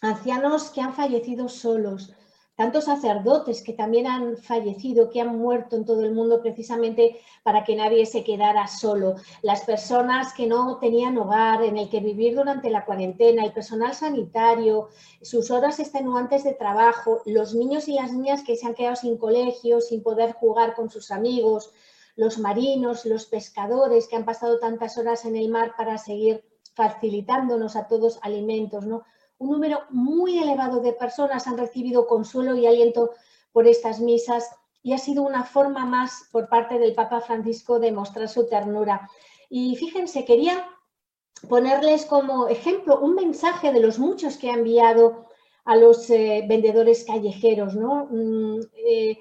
[0.00, 2.12] Ancianos que han fallecido solos,
[2.54, 7.64] tantos sacerdotes que también han fallecido, que han muerto en todo el mundo precisamente para
[7.64, 12.34] que nadie se quedara solo, las personas que no tenían hogar en el que vivir
[12.36, 14.88] durante la cuarentena, el personal sanitario,
[15.22, 19.16] sus horas extenuantes de trabajo, los niños y las niñas que se han quedado sin
[19.16, 21.72] colegio, sin poder jugar con sus amigos,
[22.16, 27.76] los marinos, los pescadores que han pasado tantas horas en el mar para seguir facilitándonos
[27.76, 29.04] a todos alimentos, ¿no?
[29.42, 33.10] Un número muy elevado de personas han recibido consuelo y aliento
[33.52, 34.48] por estas misas
[34.82, 39.08] y ha sido una forma más por parte del Papa Francisco de mostrar su ternura.
[39.50, 40.66] Y fíjense, quería
[41.48, 45.26] ponerles como ejemplo un mensaje de los muchos que ha enviado
[45.64, 48.06] a los eh, vendedores callejeros, ¿no?
[48.10, 49.18] Mm, eh,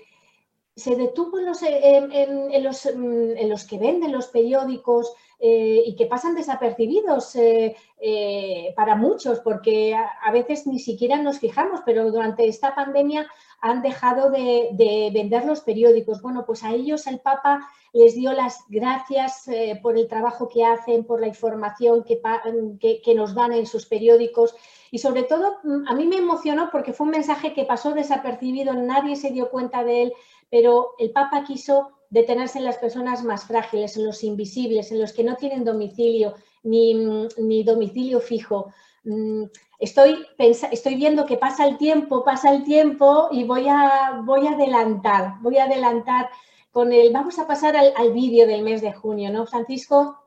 [0.76, 6.36] se detuvo en los, mm, en los, que venden los periódicos eh, y que pasan
[6.36, 12.74] desapercibidos eh, eh, para muchos, porque a, veces ni siquiera nos fijamos, pero durante esta
[12.76, 13.28] pandemia
[13.60, 16.22] han dejado de, vender los periódicos.
[16.22, 19.46] Bueno, pues a ellos el Papa les dio las gracias
[19.82, 24.56] por el trabajo que hacen, por la información que, que nos dan en sus periódicos.
[24.92, 28.74] Y sobre todo, mm, a mí me emocionó porque fue un mensaje que pasó desapercibido,
[28.74, 30.14] nadie se dio cuenta de él,
[30.52, 35.14] pero el Papa quiso detenerse en las personas más frágiles, en los invisibles, en los
[35.14, 38.72] que no tienen domicilio ni, domicilio fijo.
[39.06, 39.46] mm,
[39.80, 44.52] estoy, estoy viendo que pasa el tiempo, pasa el tiempo y voy a, voy a
[44.52, 46.30] adelantar, voy a adelantar
[46.72, 49.46] con el, vamos a pasar al, vídeo del mes de junio, ¿no?
[49.46, 50.18] Francisco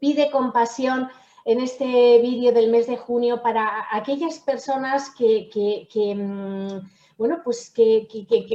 [0.00, 1.08] pide compasión
[1.44, 5.48] en este vídeo del mes de junio para aquellas personas que,
[6.14, 8.08] mm, bueno, pues que,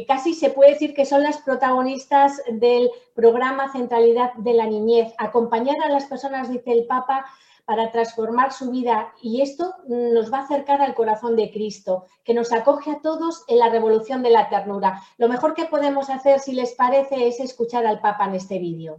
[0.08, 5.14] casi se puede decir que son las protagonistas del programa Centralidad de la Niñez.
[5.20, 7.28] Acompañar a las personas, dice el Papa,
[7.66, 12.34] para transformar su vida y esto nos va a acercar al corazón de Cristo, que
[12.34, 15.00] nos acoge a todos en la revolución de la ternura.
[15.20, 18.98] Lo mejor que podemos hacer, si les parece, es escuchar al Papa en este vídeo.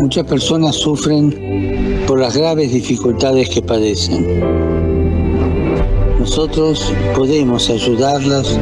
[0.00, 1.77] Muchas personas sufren
[2.08, 4.40] por las graves dificultades que padecen.
[6.18, 8.58] Nosotros podemos ayudarlas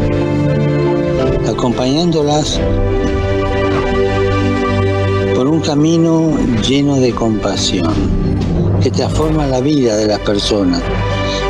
[1.48, 2.60] acompañándolas
[5.36, 6.36] por un camino
[6.68, 7.94] lleno de compasión
[8.82, 10.82] que transforma la vida de las personas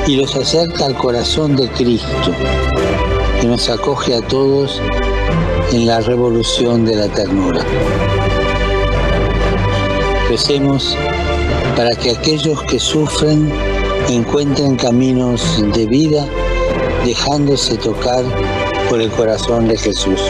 [0.07, 2.31] y los acerca al corazón de Cristo,
[3.41, 4.83] que nos acoge a todos
[5.73, 7.65] en la revolución de la ternura.
[11.77, 13.53] Para que aquellos que sufren
[14.09, 16.27] encuentren caminos de vida
[17.05, 18.25] dejándose tocar
[18.89, 20.21] por el corazón de Jesús.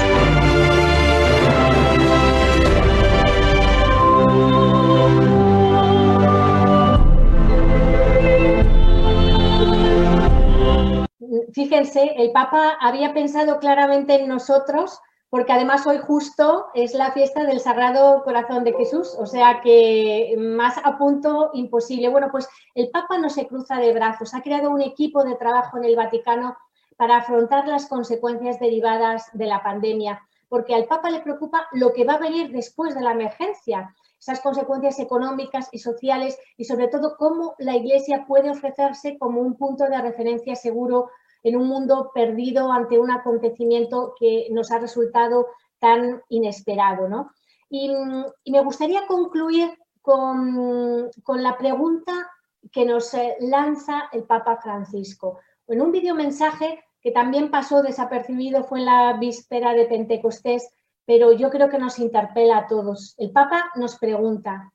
[11.53, 15.01] Fíjense, el Papa había pensado claramente en nosotros
[15.37, 20.35] porque además hoy justo es la fiesta del Sagrado Corazón de Jesús, o sea que
[20.39, 22.09] más a punto imposible.
[22.09, 25.77] Bueno, pues el Papa no se cruza de brazos, ha creado un equipo de trabajo
[25.77, 26.57] en el Vaticano
[26.97, 32.07] para afrontar las consecuencias derivadas de la pandemia, porque al Papa le preocupa lo que
[32.07, 37.15] va a venir después de la emergencia, esas consecuencias económicas y sociales y sobre todo
[37.19, 41.11] cómo la Iglesia puede ofrecerse como un punto de referencia seguro
[41.47, 45.47] en un mundo perdido ante un acontecimiento que nos ha resultado
[45.79, 47.09] tan inesperado.
[47.09, 47.31] ¿no?
[47.71, 49.71] Y, me gustaría concluir
[50.03, 52.29] con, con la pregunta
[52.73, 55.39] que nos eh, lanza el Papa Francisco.
[55.69, 60.69] En un videomensaje que también pasó desapercibido fue en la víspera de Pentecostés,
[61.05, 63.15] pero yo creo que nos interpela a todos.
[63.19, 64.73] El Papa nos pregunta,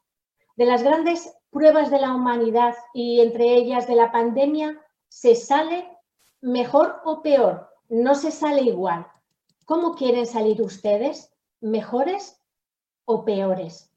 [0.56, 5.91] de las grandes pruebas de la humanidad y entre ellas de la pandemia, ¿se sale
[6.42, 7.70] mejor o peor?
[7.90, 9.08] No se sale igual.
[9.66, 11.32] ¿Cómo quieren salir ustedes?
[11.62, 12.40] ¿Mejores
[13.06, 13.92] o peores?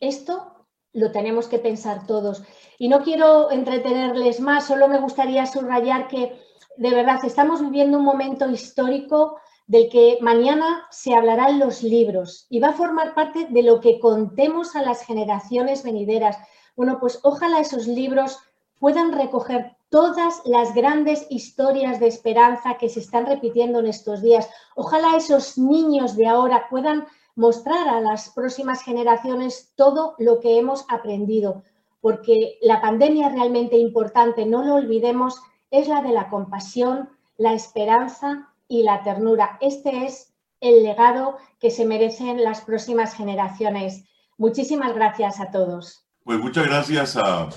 [0.00, 2.42] Esto lo tenemos que pensar todos.
[2.78, 6.38] Y no quiero entretenerles más, solo me gustaría subrayar que
[6.76, 12.60] de verdad, estamos viviendo un momento histórico del que mañana se hablarán los libros y
[12.60, 16.36] va a formar parte de lo que contemos a las generaciones venideras.
[16.76, 18.38] Bueno, pues ojalá esos libros
[18.78, 24.48] puedan recoger todas las grandes historias de esperanza que se están repitiendo en estos días.
[24.74, 30.86] Ojalá esos niños de ahora puedan mostrar a las próximas generaciones todo lo que hemos
[30.88, 31.62] aprendido,
[32.00, 35.38] porque la pandemia realmente importante, no lo olvidemos
[35.70, 39.58] es la de la compasión, la esperanza y la ternura.
[39.60, 44.04] Este es el legado que se merecen las próximas generaciones.
[44.38, 46.06] Muchísimas gracias a todos.
[46.24, 47.50] Pues muchas gracias a,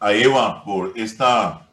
[0.00, 1.68] Eva por esta,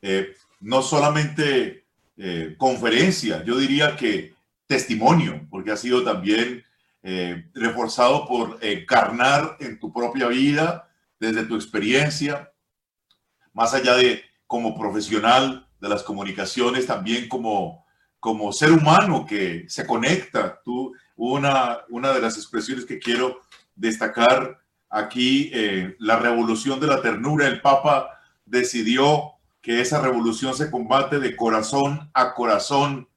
[0.00, 1.84] eh, no solamente
[2.16, 4.34] eh, conferencia, yo diría que
[4.66, 6.64] testimonio, porque ha sido también
[7.02, 12.52] eh, reforzado por encarnar en tu propia vida, desde tu experiencia,
[13.52, 17.84] más allá de como profesional de las comunicaciones, también como,
[18.18, 20.60] como ser humano que se conecta.
[20.64, 23.40] Tú, una, una de las expresiones que quiero
[23.74, 24.61] destacar
[24.92, 29.32] aquí, eh, la revolución de la ternura, el Papa decidió
[29.62, 33.08] que esa revolución se combate de corazón a corazón,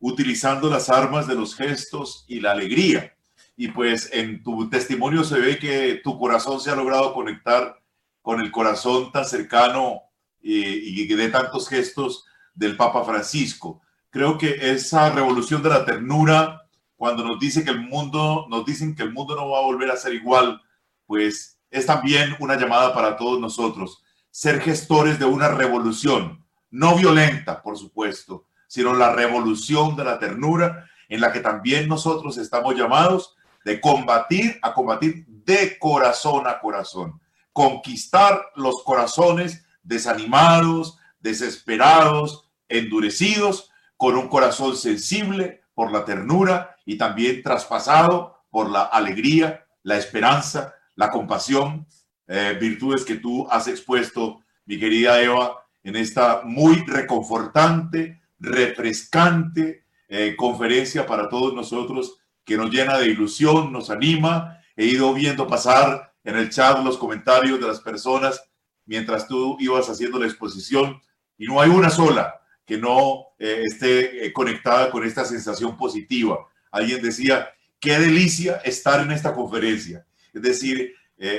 [0.00, 3.14] utilizando las armas de los gestos y la alegría.
[3.56, 7.78] Y pues en tu testimonio se ve que tu corazón se ha logrado conectar
[8.22, 10.02] con el corazón tan cercano
[10.40, 12.24] y, de tantos gestos
[12.54, 13.82] del Papa Francisco.
[14.10, 16.62] Creo que esa revolución de la ternura,
[16.96, 19.90] cuando nos dice que el mundo, nos dicen que el mundo no va a volver
[19.90, 20.62] a ser igual,
[21.08, 27.62] pues es también una llamada para todos nosotros, ser gestores de una revolución, no violenta,
[27.62, 33.34] por supuesto, sino la revolución de la ternura, en la que también nosotros estamos llamados
[33.64, 37.18] de combatir, a combatir de corazón a corazón,
[37.54, 47.42] conquistar los corazones desanimados, desesperados, endurecidos, con un corazón sensible por la ternura y también
[47.42, 51.86] traspasado por la alegría, la esperanza, la compasión,
[52.26, 60.34] eh, virtudes que tú has expuesto, mi querida Eva, en esta muy reconfortante, refrescante eh,
[60.36, 64.58] conferencia para todos nosotros que nos llena de ilusión, nos anima.
[64.74, 68.42] He ido viendo pasar en el chat los comentarios de las personas
[68.84, 71.00] mientras tú ibas haciendo la exposición
[71.36, 76.38] y no hay una sola que no eh, esté conectada con esta sensación positiva.
[76.72, 80.04] Alguien decía, qué delicia estar en esta conferencia.
[80.38, 80.94] Es decir,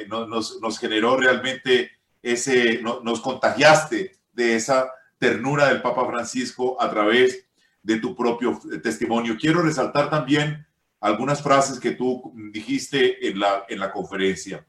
[0.08, 1.92] nos, nos, generó realmente
[2.22, 7.46] ese, nos contagiaste de esa ternura del Papa Francisco a través
[7.82, 9.38] de tu propio testimonio.
[9.40, 10.66] Quiero resaltar también
[11.00, 14.66] algunas frases que tú dijiste en la, en la conferencia.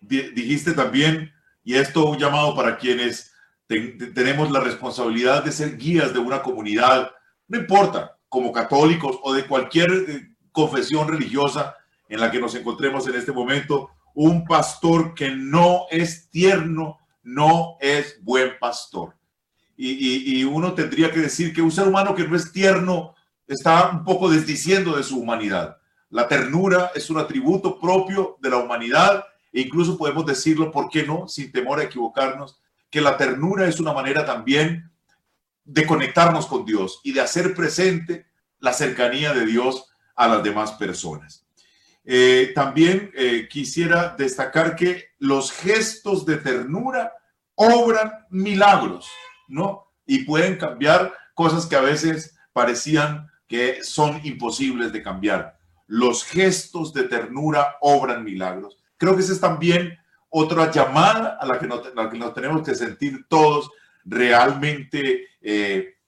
[0.00, 1.32] Dijiste también,
[1.62, 3.32] y esto un llamado para quienes
[3.66, 7.12] tenemos la responsabilidad de ser guías de una comunidad,
[7.46, 11.76] no importa, como católicos o de cualquier eh, confesión religiosa
[12.08, 16.98] en la que nos encontremos en este momento, un pastor que no es tierno
[17.28, 19.14] no es buen pastor.
[19.76, 23.14] Y, uno tendría que decir que un ser humano que no es tierno
[23.46, 25.76] está un poco desdiciendo de su humanidad.
[26.10, 31.04] La ternura es un atributo propio de la humanidad e incluso podemos decirlo, ¿por qué
[31.04, 31.28] no?
[31.28, 32.58] Sin temor a equivocarnos,
[32.90, 34.90] que la ternura es una manera también
[35.64, 38.26] de conectarnos con Dios y de hacer presente
[38.58, 41.46] la cercanía de Dios a las demás personas.
[42.10, 47.12] Eh, también eh, quisiera destacar que los gestos de ternura
[47.54, 49.06] obran milagros,
[49.46, 49.92] ¿no?
[50.06, 55.58] Y pueden cambiar cosas que a veces parecían que son imposibles de cambiar.
[55.86, 58.78] Los gestos de ternura obran milagros.
[58.96, 59.98] Creo que esa es también
[60.30, 61.82] otra llamada a la que nos,
[62.32, 63.70] tenemos que sentir todos
[64.06, 65.98] realmente eh,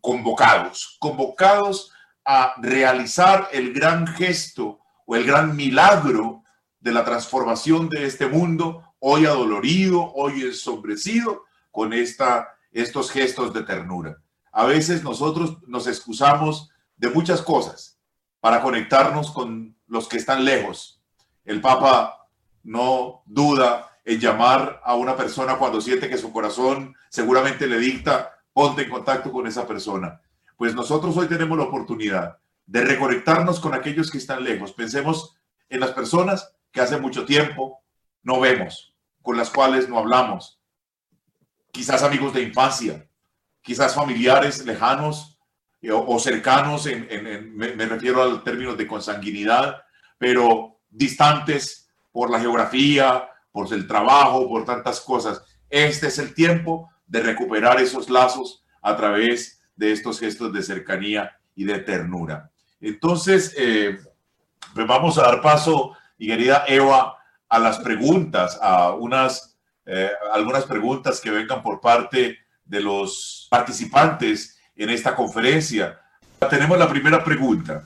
[0.00, 1.92] convocados, convocados
[2.24, 6.42] a realizar el gran gesto o el gran milagro
[6.80, 13.62] de la transformación de este mundo, hoy adolorido, hoy ensombrecido, con esta, estos gestos de
[13.62, 14.18] ternura.
[14.52, 17.98] A veces nosotros nos excusamos de muchas cosas
[18.40, 21.00] para conectarnos con los que están lejos.
[21.44, 22.28] El Papa
[22.62, 28.32] no duda en llamar a una persona cuando siente que su corazón seguramente le dicta,
[28.52, 30.20] ponte en contacto con esa persona.
[30.56, 34.72] Pues nosotros hoy tenemos la oportunidad de reconectarnos con aquellos que están lejos.
[34.72, 35.36] Pensemos
[35.68, 37.82] en las personas que hace mucho tiempo
[38.22, 40.60] no vemos, con las cuales no hablamos.
[41.70, 43.08] Quizás amigos de infancia,
[43.62, 45.38] quizás familiares lejanos
[45.80, 49.82] eh, o, cercanos, en, me, me, refiero al término de consanguinidad,
[50.18, 55.42] pero distantes por la geografía, por el trabajo, por tantas cosas.
[55.70, 61.38] Este es el tiempo de recuperar esos lazos a través de estos gestos de cercanía
[61.54, 62.50] y de ternura.
[62.86, 63.98] Entonces, eh,
[64.72, 67.16] pues vamos a dar paso, mi querida Eva,
[67.48, 69.56] a las preguntas, a unas,
[69.86, 75.98] eh, algunas preguntas que vengan por parte de los participantes en esta conferencia.
[76.48, 77.82] Tenemos la primera pregunta.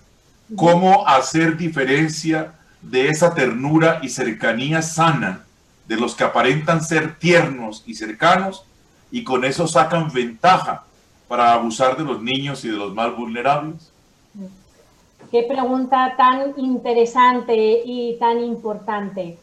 [0.55, 5.47] ¿Cómo hacer diferencia de esa ternura y cercanía sana
[5.89, 8.65] de los que aparentan ser tiernos y cercanos
[9.11, 10.85] y con eso sacan ventaja
[11.27, 13.91] para abusar de los niños y de los más vulnerables?
[15.31, 19.39] Qué pregunta tan interesante y tan importante.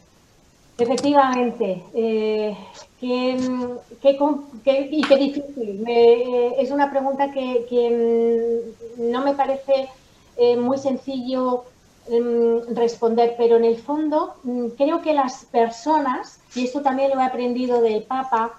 [0.78, 2.56] Efectivamente, eh,
[3.00, 5.84] y qué difícil.
[5.88, 8.70] Eh, es una pregunta que,
[9.00, 9.88] mm, no me parece
[10.36, 11.64] eh, muy sencillo
[12.08, 17.20] mm, responder, pero en el fondo mm, creo que las personas, y esto también lo
[17.20, 18.54] he aprendido del Papa,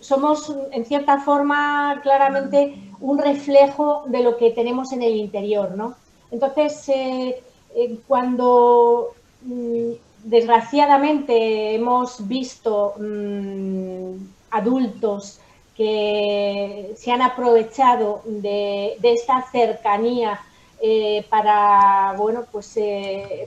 [0.00, 5.94] somos en cierta forma claramente un reflejo de lo que tenemos en el interior, ¿no?
[6.30, 7.42] Entonces, eh,
[7.74, 9.92] eh, cuando mm,
[10.24, 14.16] desgraciadamente hemos visto mm,
[14.50, 15.40] adultos
[15.76, 20.40] que se han aprovechado de, esta cercanía
[20.80, 22.78] eh, para, bueno, pues,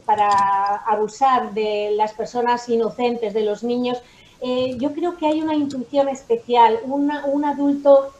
[0.05, 0.29] para
[0.85, 4.01] abusar de las personas inocentes, de los niños,
[4.41, 8.13] yo creo que hay una intuición especial, un adulto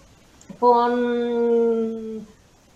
[0.59, 2.28] con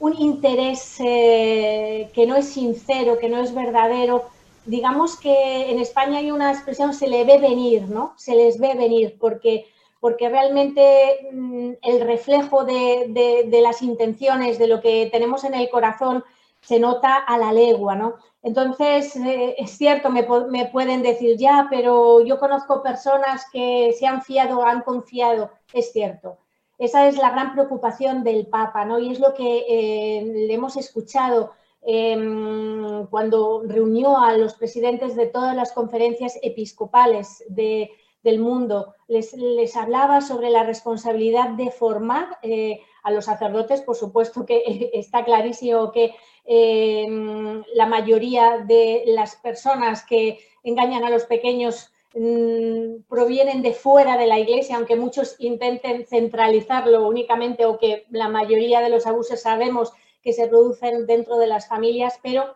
[0.03, 4.25] un interés eh, que no es sincero, que no es verdadero.
[4.65, 8.13] Digamos que en España hay una expresión, se le ve venir, ¿no?
[8.17, 9.65] Se les ve venir, porque,
[10.01, 16.25] porque realmente mm, el reflejo de, las intenciones, de lo que tenemos en el corazón,
[16.61, 18.15] se nota a la legua, ¿no?
[18.43, 24.21] Entonces, eh, es cierto, me, pueden decir, ya, pero yo conozco personas que se han
[24.21, 26.37] fiado, han confiado, es cierto.
[26.77, 28.99] Esa es la gran preocupación del Papa, ¿no?
[28.99, 35.27] Y es lo que eh, le hemos escuchado em, cuando reunió a los presidentes de
[35.27, 37.43] todas las conferencias episcopales
[38.23, 44.45] del mundo, les, hablaba sobre la responsabilidad de formar eh, a los sacerdotes, por supuesto
[44.45, 44.63] que
[44.93, 46.15] está clarísimo que
[46.45, 54.17] em, la mayoría de las personas que engañan a los pequeños mm, provienen de fuera
[54.17, 59.41] de la iglesia, aunque muchos intenten centralizarlo únicamente o que la mayoría de los abusos
[59.41, 62.55] sabemos que se producen dentro de las familias, pero,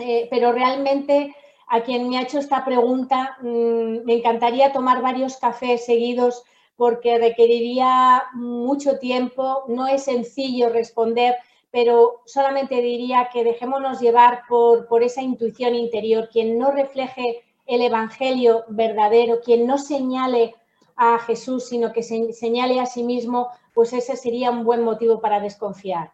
[0.00, 1.36] eh, pero realmente
[1.68, 6.44] a quien me ha hecho esta pregunta mm, me encantaría tomar varios cafés seguidos
[6.76, 11.36] porque requeriría mucho tiempo, no es sencillo responder,
[11.70, 17.82] pero solamente diría que dejémonos llevar por, por esa intuición interior, quien no refleje el
[17.82, 20.54] Evangelio verdadero, quien no señale
[20.96, 25.20] a Jesús, sino que se, señale a sí mismo, pues ese sería un buen motivo
[25.20, 26.12] para desconfiar.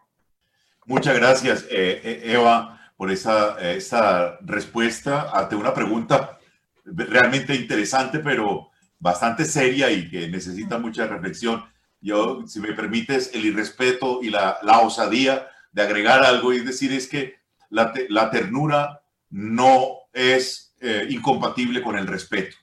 [0.85, 6.37] Muchas gracias, eh, eh, Eva, por esa, esa respuesta ante una pregunta
[6.85, 11.65] realmente interesante, pero bastante seria y que necesita mucha reflexión.
[11.99, 16.93] Yo, si me permites, el irrespeto y la, la osadía de agregar algo y decir
[16.93, 17.37] es que
[17.71, 22.55] la, la ternura no es eh, incompatible con el respeto.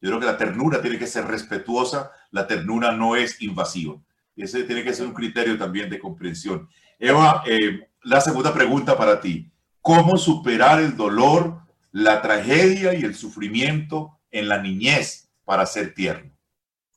[0.00, 3.96] Yo creo que la ternura tiene que ser respetuosa, la ternura no es invasiva.
[4.36, 6.66] Ese tiene que ser un criterio también de comprensión.
[6.98, 9.51] Eva, eh, la segunda pregunta para ti.
[9.82, 11.62] ¿Cómo superar el dolor,
[11.92, 16.32] la tragedia y el sufrimiento en la niñez para ser tierno.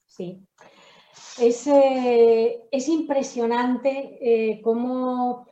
[0.07, 0.41] Sí.
[1.39, 5.47] Es, eh, es impresionante eh, cómo,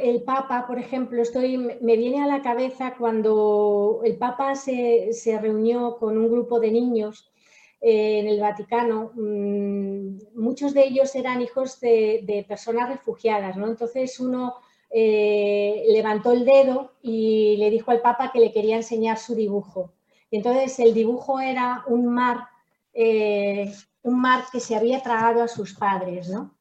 [0.00, 5.10] el Papa, por ejemplo, estoy, me viene a la cabeza cuando el Papa se,
[5.40, 7.32] reunió con un grupo de niños
[7.80, 13.68] eh, en el Vaticano, mm, muchos de ellos eran hijos de, personas refugiadas, ¿no?
[13.68, 14.56] Entonces uno
[14.94, 19.90] levantó el dedo y le dijo al Papa que le quería enseñar su dibujo
[20.34, 22.48] entonces el dibujo era un mar,
[22.92, 23.72] eh,
[24.02, 26.56] un mar que se había tragado a sus padres, ¿no?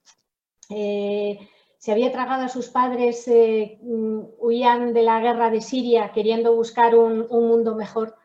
[0.69, 1.39] Eh,
[1.79, 6.95] se había tragado a sus padres, eh, huían de la guerra de Siria queriendo buscar
[6.95, 8.15] un, mundo mejor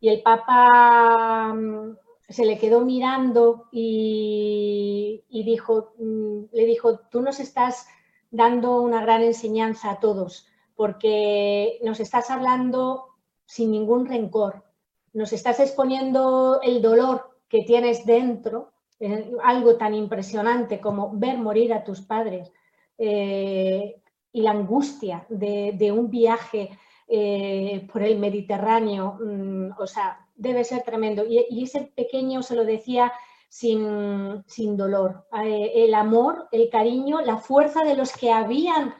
[0.00, 7.40] y el Papa mm, se le quedó mirando y, dijo, mm, le dijo, tú nos
[7.40, 7.86] estás
[8.34, 13.14] dando una gran enseñanza a todos porque nos estás hablando
[13.46, 14.64] sin ningún rencor,
[15.12, 21.72] nos estás exponiendo el dolor que tienes dentro, eh, algo tan impresionante como ver morir
[21.72, 22.50] a tus padres
[22.98, 24.00] eh,
[24.32, 26.70] y la angustia de, un viaje
[27.06, 31.24] eh, por el Mediterráneo, mm, o sea, debe ser tremendo.
[31.24, 33.12] Y, ese pequeño se lo decía
[33.54, 35.26] sin, sin dolor.
[35.32, 38.92] el amor, el cariño, la fuerza de los que habían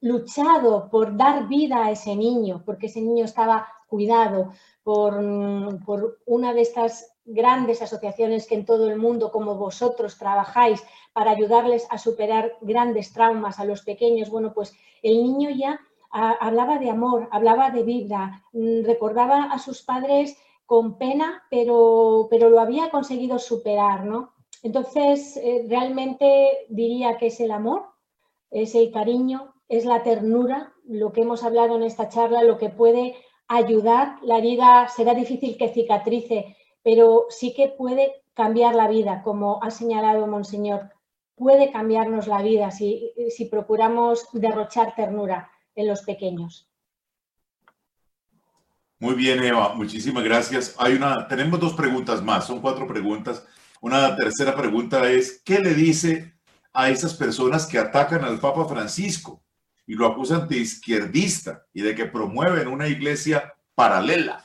[0.00, 4.52] luchado por dar vida a ese niño, porque ese niño estaba cuidado,
[4.82, 11.30] por, una de estas grandes asociaciones que en todo el mundo, como vosotros, trabajáis para
[11.30, 14.28] ayudarles a superar grandes traumas a los pequeños.
[14.28, 15.78] Bueno, pues el niño ya
[16.10, 20.36] hablaba de amor, hablaba de vida, mm, recordaba a sus padres
[20.70, 24.34] con pena, pero, pero lo había conseguido superar, ¿no?
[24.62, 27.86] Entonces, eh, realmente diría que es el amor,
[28.52, 32.68] es el cariño, es la ternura, lo que hemos hablado en esta charla, lo que
[32.68, 33.16] puede
[33.48, 39.60] ayudar, la herida será difícil que cicatrice, pero sí que puede cambiar la vida, como
[39.64, 40.92] ha señalado Monseñor.
[41.34, 46.69] Puede cambiarnos la vida si, si procuramos derrochar ternura en los pequeños.
[49.00, 50.76] Muy bien, Eva, muchísimas gracias.
[50.78, 53.44] Hay una, tenemos dos preguntas más, son cuatro preguntas.
[53.80, 56.34] Una tercera pregunta es, ¿qué le dice
[56.72, 59.42] a esas personas que atacan al Papa Francisco?
[59.90, 64.44] y lo acusan de izquierdista y de que promueven una iglesia paralela.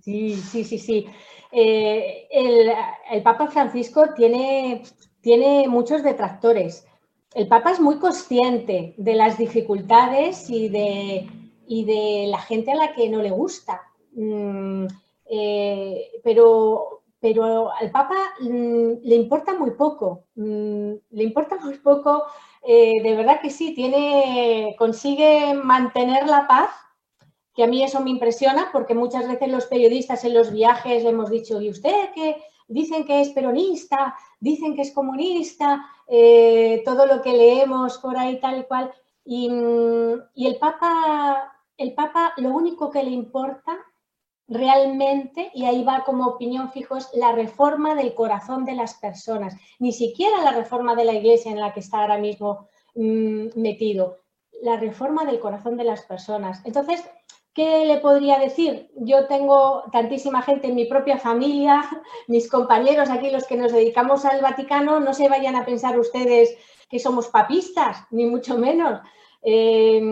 [0.00, 1.06] Sí, sí, sí, sí.
[1.52, 4.82] Eh, el, Papa Francisco tiene,
[5.20, 6.84] tiene muchos detractores.
[7.32, 11.28] El Papa es muy consciente de las dificultades y de,
[11.66, 13.82] y de la gente a la que no le gusta.
[14.12, 14.86] Mm,
[15.28, 20.24] eh, pero, pero al Papa mm, le importa muy poco.
[20.34, 22.24] Mm, le importa muy poco
[22.68, 26.70] eh, de verdad que sí, tiene, consigue mantener la paz,
[27.54, 31.10] que a mí eso me impresiona porque muchas veces los periodistas en los viajes le
[31.10, 32.36] hemos dicho, ¿y usted que
[32.66, 38.40] dicen que es peronista, dicen que es comunista, eh, todo lo que leemos por ahí
[38.40, 38.92] tal y cual?
[39.24, 39.48] Y,
[40.34, 43.78] y el, Papa, el Papa lo único que le importa
[44.48, 49.56] realmente, y ahí va como opinión fijo, es la reforma del corazón de las personas,
[49.78, 54.18] ni siquiera la reforma de la iglesia en la que está ahora mismo mm, metido,
[54.62, 56.62] la reforma del corazón de las personas.
[56.64, 57.04] Entonces,
[57.56, 58.90] ¿Qué le podría decir?
[58.96, 61.82] Yo tengo tantísima gente en mi propia familia,
[62.28, 66.54] mis compañeros aquí, los que nos dedicamos al Vaticano, no se vayan a pensar ustedes
[66.90, 69.00] que somos papistas, ni mucho menos.
[69.40, 70.02] Eh,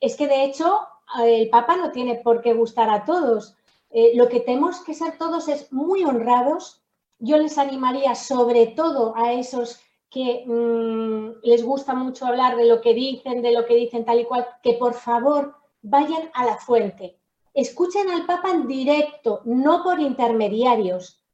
[0.00, 0.88] es que de hecho
[1.22, 3.56] el Papa no tiene por qué gustar a todos.
[3.90, 6.82] Eh, lo que tenemos que ser todos es muy honrados.
[7.18, 9.80] Yo les animaría sobre todo a esos
[10.10, 14.20] que mm, les gusta mucho hablar de lo que dicen, de lo que dicen tal
[14.20, 17.18] y cual, que por favor vayan a la fuente.
[17.54, 21.24] Escuchen al Papa en directo, no por intermediarios.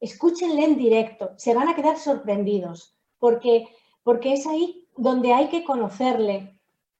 [0.00, 1.32] Escúchenle en directo.
[1.36, 3.68] Se van a quedar sorprendidos porque,
[4.02, 6.55] porque es ahí donde hay que conocerle.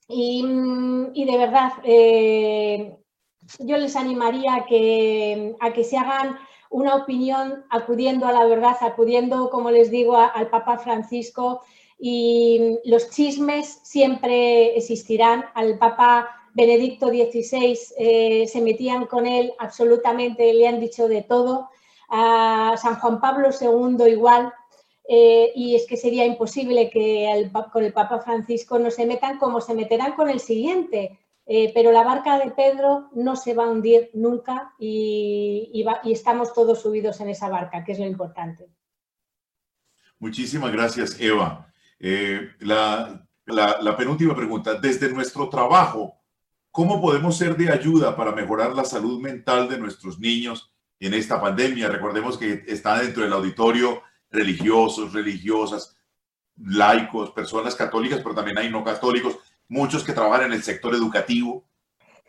[0.08, 2.96] Y, de verdad, eh,
[3.58, 6.38] yo les animaría a que, a que se hagan
[6.70, 11.62] una opinión acudiendo a la verdad, acudiendo, como les digo, al Papa Francisco.
[11.98, 15.44] Y los chismes siempre existirán.
[15.54, 21.68] Al Papa Benedicto XVI eh, se metían con él absolutamente, le han dicho de todo.
[22.08, 24.52] A San Juan Pablo II igual.
[25.08, 29.60] Eh, y es que sería imposible que con el Papa Francisco no se metan como
[29.60, 31.18] se meterán con el siguiente.
[31.48, 36.82] Eh, pero la barca de Pedro no se va a hundir nunca y, estamos todos
[36.82, 38.68] subidos en esa barca, que es lo importante.
[40.18, 41.72] Muchísimas gracias, Eva.
[41.98, 46.16] la penúltima pregunta, desde nuestro trabajo,
[46.76, 51.40] ¿Cómo podemos ser de ayuda para mejorar la salud mental de nuestros niños en esta
[51.40, 51.88] pandemia?
[51.88, 54.02] Recordemos que está dentro del auditorio
[54.36, 55.96] religiosos, religiosas,
[56.62, 61.64] laicos, personas católicas, pero también hay no católicos, muchos que trabajan en el sector educativo.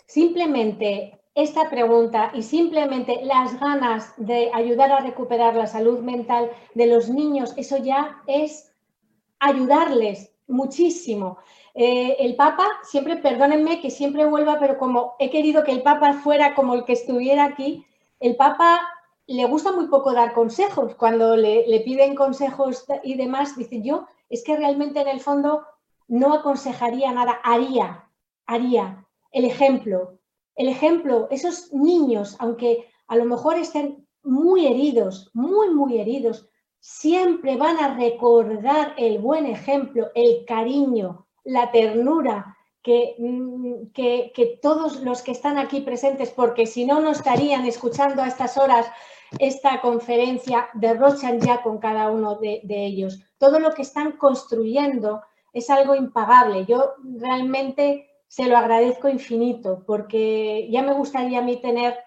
[0.08, 6.88] Simplemente esta pregunta y simplemente las ganas de ayudar a recuperar la salud mental de
[6.88, 8.74] los niños, eso ya es
[9.40, 11.38] ayudarles muchísimo.
[11.76, 16.14] Eh, el Papa, siempre, perdónenme que siempre vuelva, pero como he querido que el Papa
[16.14, 17.86] fuera como el que estuviera aquí,
[18.20, 18.82] el Papa
[19.28, 20.96] le gusta muy poco dar consejos.
[20.96, 25.64] Cuando le, piden consejos y demás, dice yo, es que realmente en el fondo
[26.08, 28.10] no aconsejaría nada, haría,
[28.46, 29.06] haría.
[29.32, 30.20] El ejemplo,
[30.56, 36.50] el ejemplo, esos niños, aunque a lo mejor estén muy heridos, muy, muy heridos,
[36.80, 45.02] siempre van a recordar el buen ejemplo, el cariño, la ternura mm, que, que, todos
[45.02, 48.88] los que están aquí presentes, porque si no, no estarían escuchando a estas horas
[49.40, 53.20] esta conferencia, derrochan ya con cada uno de, ellos.
[53.38, 55.22] Todo lo que están construyendo
[55.54, 56.66] es algo impagable.
[56.66, 61.98] Yo realmente se lo agradezco infinito, porque ya me gustaría a mí tener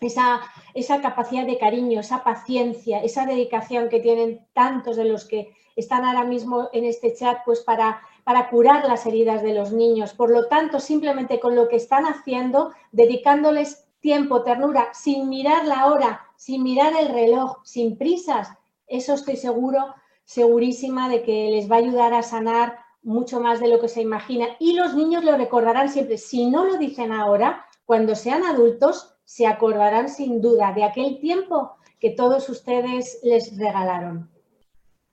[0.00, 0.40] esa,
[0.74, 6.04] esa, capacidad de cariño, esa paciencia, esa dedicación que tienen tantos de los que están
[6.04, 10.12] ahora mismo en este chat, pues para para curar las heridas de los niños.
[10.12, 15.86] Por lo tanto, simplemente con lo que están haciendo, dedicándoles tiempo, ternura, sin mirar la
[15.86, 18.48] hora, sin mirar el reloj, sin prisas,
[18.86, 23.68] eso estoy seguro, segurísima de que les va a ayudar a sanar mucho más de
[23.68, 24.46] lo que se imagina.
[24.58, 26.16] Y los niños lo recordarán siempre.
[26.16, 31.76] Si no lo dicen ahora, cuando sean adultos, se acordarán sin duda de aquel tiempo
[32.00, 34.30] que todos ustedes les regalaron.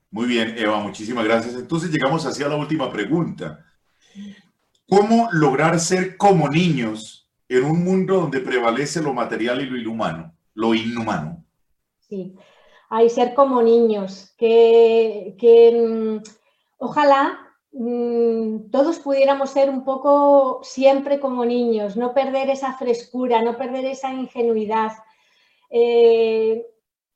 [0.10, 1.56] Muy bien, Eva, muchísimas gracias.
[1.56, 3.66] Entonces llegamos hacia la última pregunta.
[4.88, 10.37] ¿Cómo lograr ser como niños en un mundo donde prevalece lo material y lo inhumano,
[10.58, 11.46] lo inhumano?
[12.00, 12.36] Sí,
[12.90, 16.18] hay ser como niños, que, mm,
[16.80, 17.40] ojalá
[17.72, 23.86] mm, todos pudiéramos ser un poco siempre como niños, no perder esa frescura, no perder
[23.86, 24.94] esa ingenuidad.
[25.70, 26.66] Eh,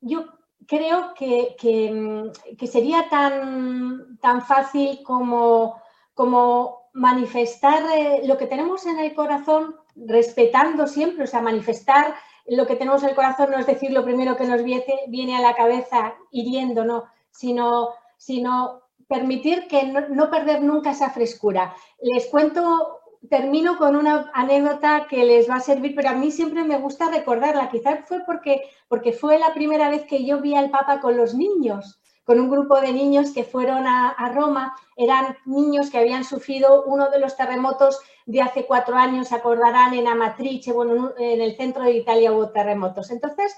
[0.00, 0.26] yo
[0.68, 5.82] creo mm, que, sería tan, tan fácil como,
[6.14, 12.14] como manifestar eh, lo que tenemos en el corazón, respetando siempre, o sea, manifestar
[12.46, 15.36] lo que tenemos en el corazón no es decir lo primero que nos viene, viene
[15.36, 21.74] a la cabeza hiriendo, no, sino, sino permitir que no, no perder nunca esa frescura.
[22.00, 26.64] Les cuento termino con una anécdota que les va a servir, pero a mí siempre
[26.64, 27.70] me gusta recordarla.
[27.70, 31.34] Quizás fue porque, porque fue la primera vez que yo vi al Papa con los
[31.34, 34.76] niños, con un grupo de niños que fueron a, Roma.
[34.96, 39.94] Eran niños que habían sufrido uno de los terremotos de hace cuatro años, se acordarán,
[39.94, 43.10] en Amatrice, bueno, en el centro de Italia hubo terremotos.
[43.10, 43.56] Entonces,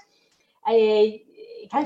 [0.67, 1.25] eh,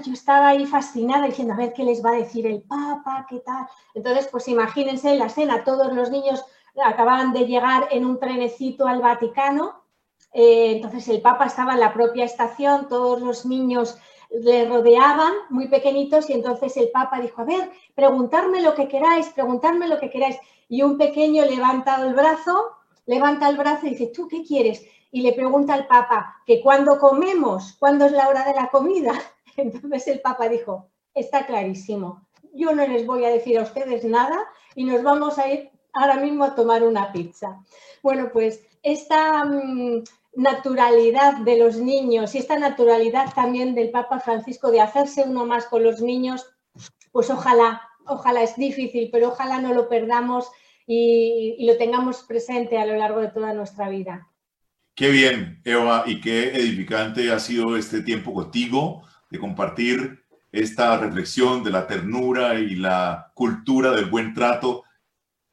[0.05, 3.39] yo estaba ahí fascinada diciendo, a ver qué les va a decir el Papa, qué
[3.39, 3.67] tal.
[3.93, 6.43] Entonces, pues imagínense la escena, todos los niños
[6.81, 9.83] acababan de llegar en un trenecito al Vaticano,
[10.31, 13.97] eh, entonces el Papa estaba en la propia estación, todos los niños
[14.29, 19.29] le rodeaban, muy pequeñitos, y entonces el Papa dijo, a ver, preguntarme lo que queráis,
[19.29, 20.37] preguntarme lo que queráis.
[20.67, 22.71] y un pequeño levanta el brazo,
[23.07, 24.85] levanta el brazo y dice, ¿tú qué quieres?
[25.11, 29.13] Y le pregunta al Papa que cuando comemos, ¿cuándo es la hora de la comida?
[29.57, 34.37] Entonces el Papa dijo, está clarísimo, yo no les voy a decir a ustedes nada
[34.75, 37.59] y nos vamos a ir ahora mismo a tomar una pizza.
[38.03, 40.03] Bueno, pues esta mm,
[40.35, 45.65] naturalidad de los niños y esta naturalidad también del Papa Francisco de hacerse uno más
[45.65, 46.45] con los niños,
[47.11, 50.47] pues ojalá, ojalá es difícil, pero ojalá no lo perdamos
[50.85, 54.27] y, lo tengamos presente a lo largo de toda nuestra vida.
[54.95, 61.63] Qué bien, Eva, y qué edificante ha sido este tiempo contigo de compartir esta reflexión
[61.63, 64.83] de la ternura y la cultura del buen trato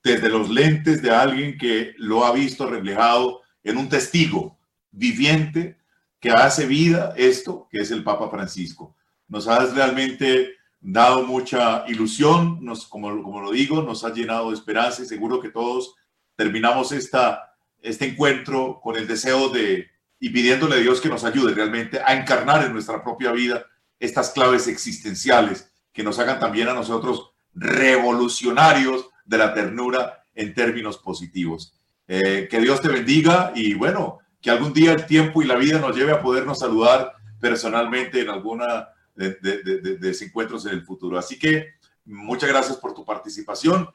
[0.03, 4.56] desde los lentes de alguien que lo ha visto reflejado en un testigo
[4.97, 5.77] viviente
[6.19, 8.97] que hace vida esto, que es el Papa Francisco.
[9.29, 14.57] Nos has realmente dado mucha ilusión, nos, como, como lo digo, nos ha llenado de
[14.57, 15.95] esperanza y seguro que todos
[16.35, 19.89] terminamos esta, este encuentro con el deseo de
[20.19, 23.67] y pidiéndole a Dios que nos ayude realmente a encarnar en nuestra propia vida
[24.01, 30.99] estas claves existenciales que nos hagan también a nosotros revolucionarios de la ternura en términos
[30.99, 31.75] positivos.
[32.09, 35.81] Eh, que Dios te bendiga y bueno, que algún día el tiempo y la vida
[35.81, 41.19] nos lleve a podernos saludar personalmente en alguna de, de, de, encuentros en el futuro.
[41.19, 41.71] Así que
[42.05, 43.89] muchas gracias por tu participación.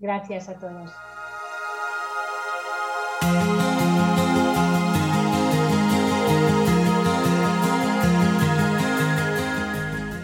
[0.00, 0.90] Gracias a todos.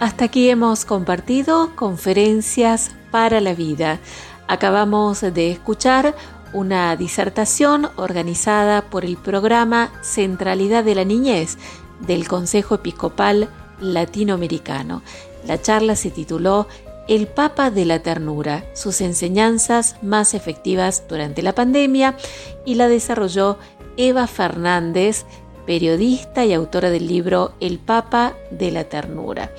[0.00, 4.00] Hasta aquí hemos compartido conferencias para la vida.
[4.48, 6.14] Acabamos de escuchar
[6.52, 11.58] una disertación organizada por el programa Centralidad de la Niñez
[12.00, 13.48] del Consejo Episcopal
[13.80, 15.02] Latinoamericano.
[15.46, 16.66] La charla se tituló
[17.08, 22.16] El Papa de la Ternura, sus enseñanzas más efectivas durante la pandemia
[22.64, 23.58] y la desarrolló
[23.96, 25.24] Eva Fernández,
[25.66, 29.50] periodista y autora del libro El Papa de la Ternura.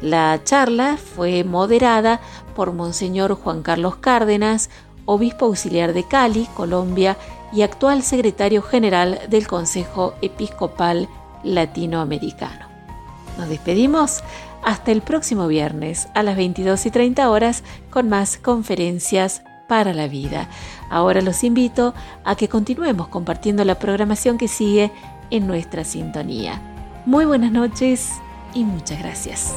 [0.00, 2.20] La charla fue moderada
[2.54, 4.70] por Monseñor Juan Carlos Cárdenas,
[5.08, 7.16] obispo auxiliar de Cali, Colombia,
[7.50, 11.08] y actual secretario general del Consejo Episcopal
[11.42, 12.66] Latinoamericano.
[13.38, 14.22] Nos despedimos
[14.62, 20.08] hasta el próximo viernes a las 22 y 30 horas con más conferencias para la
[20.08, 20.48] vida.
[20.90, 21.94] Ahora los invito
[22.24, 24.92] a que continuemos compartiendo la programación que sigue
[25.30, 26.60] en nuestra sintonía.
[27.06, 28.10] Muy buenas noches
[28.52, 29.54] y muchas gracias.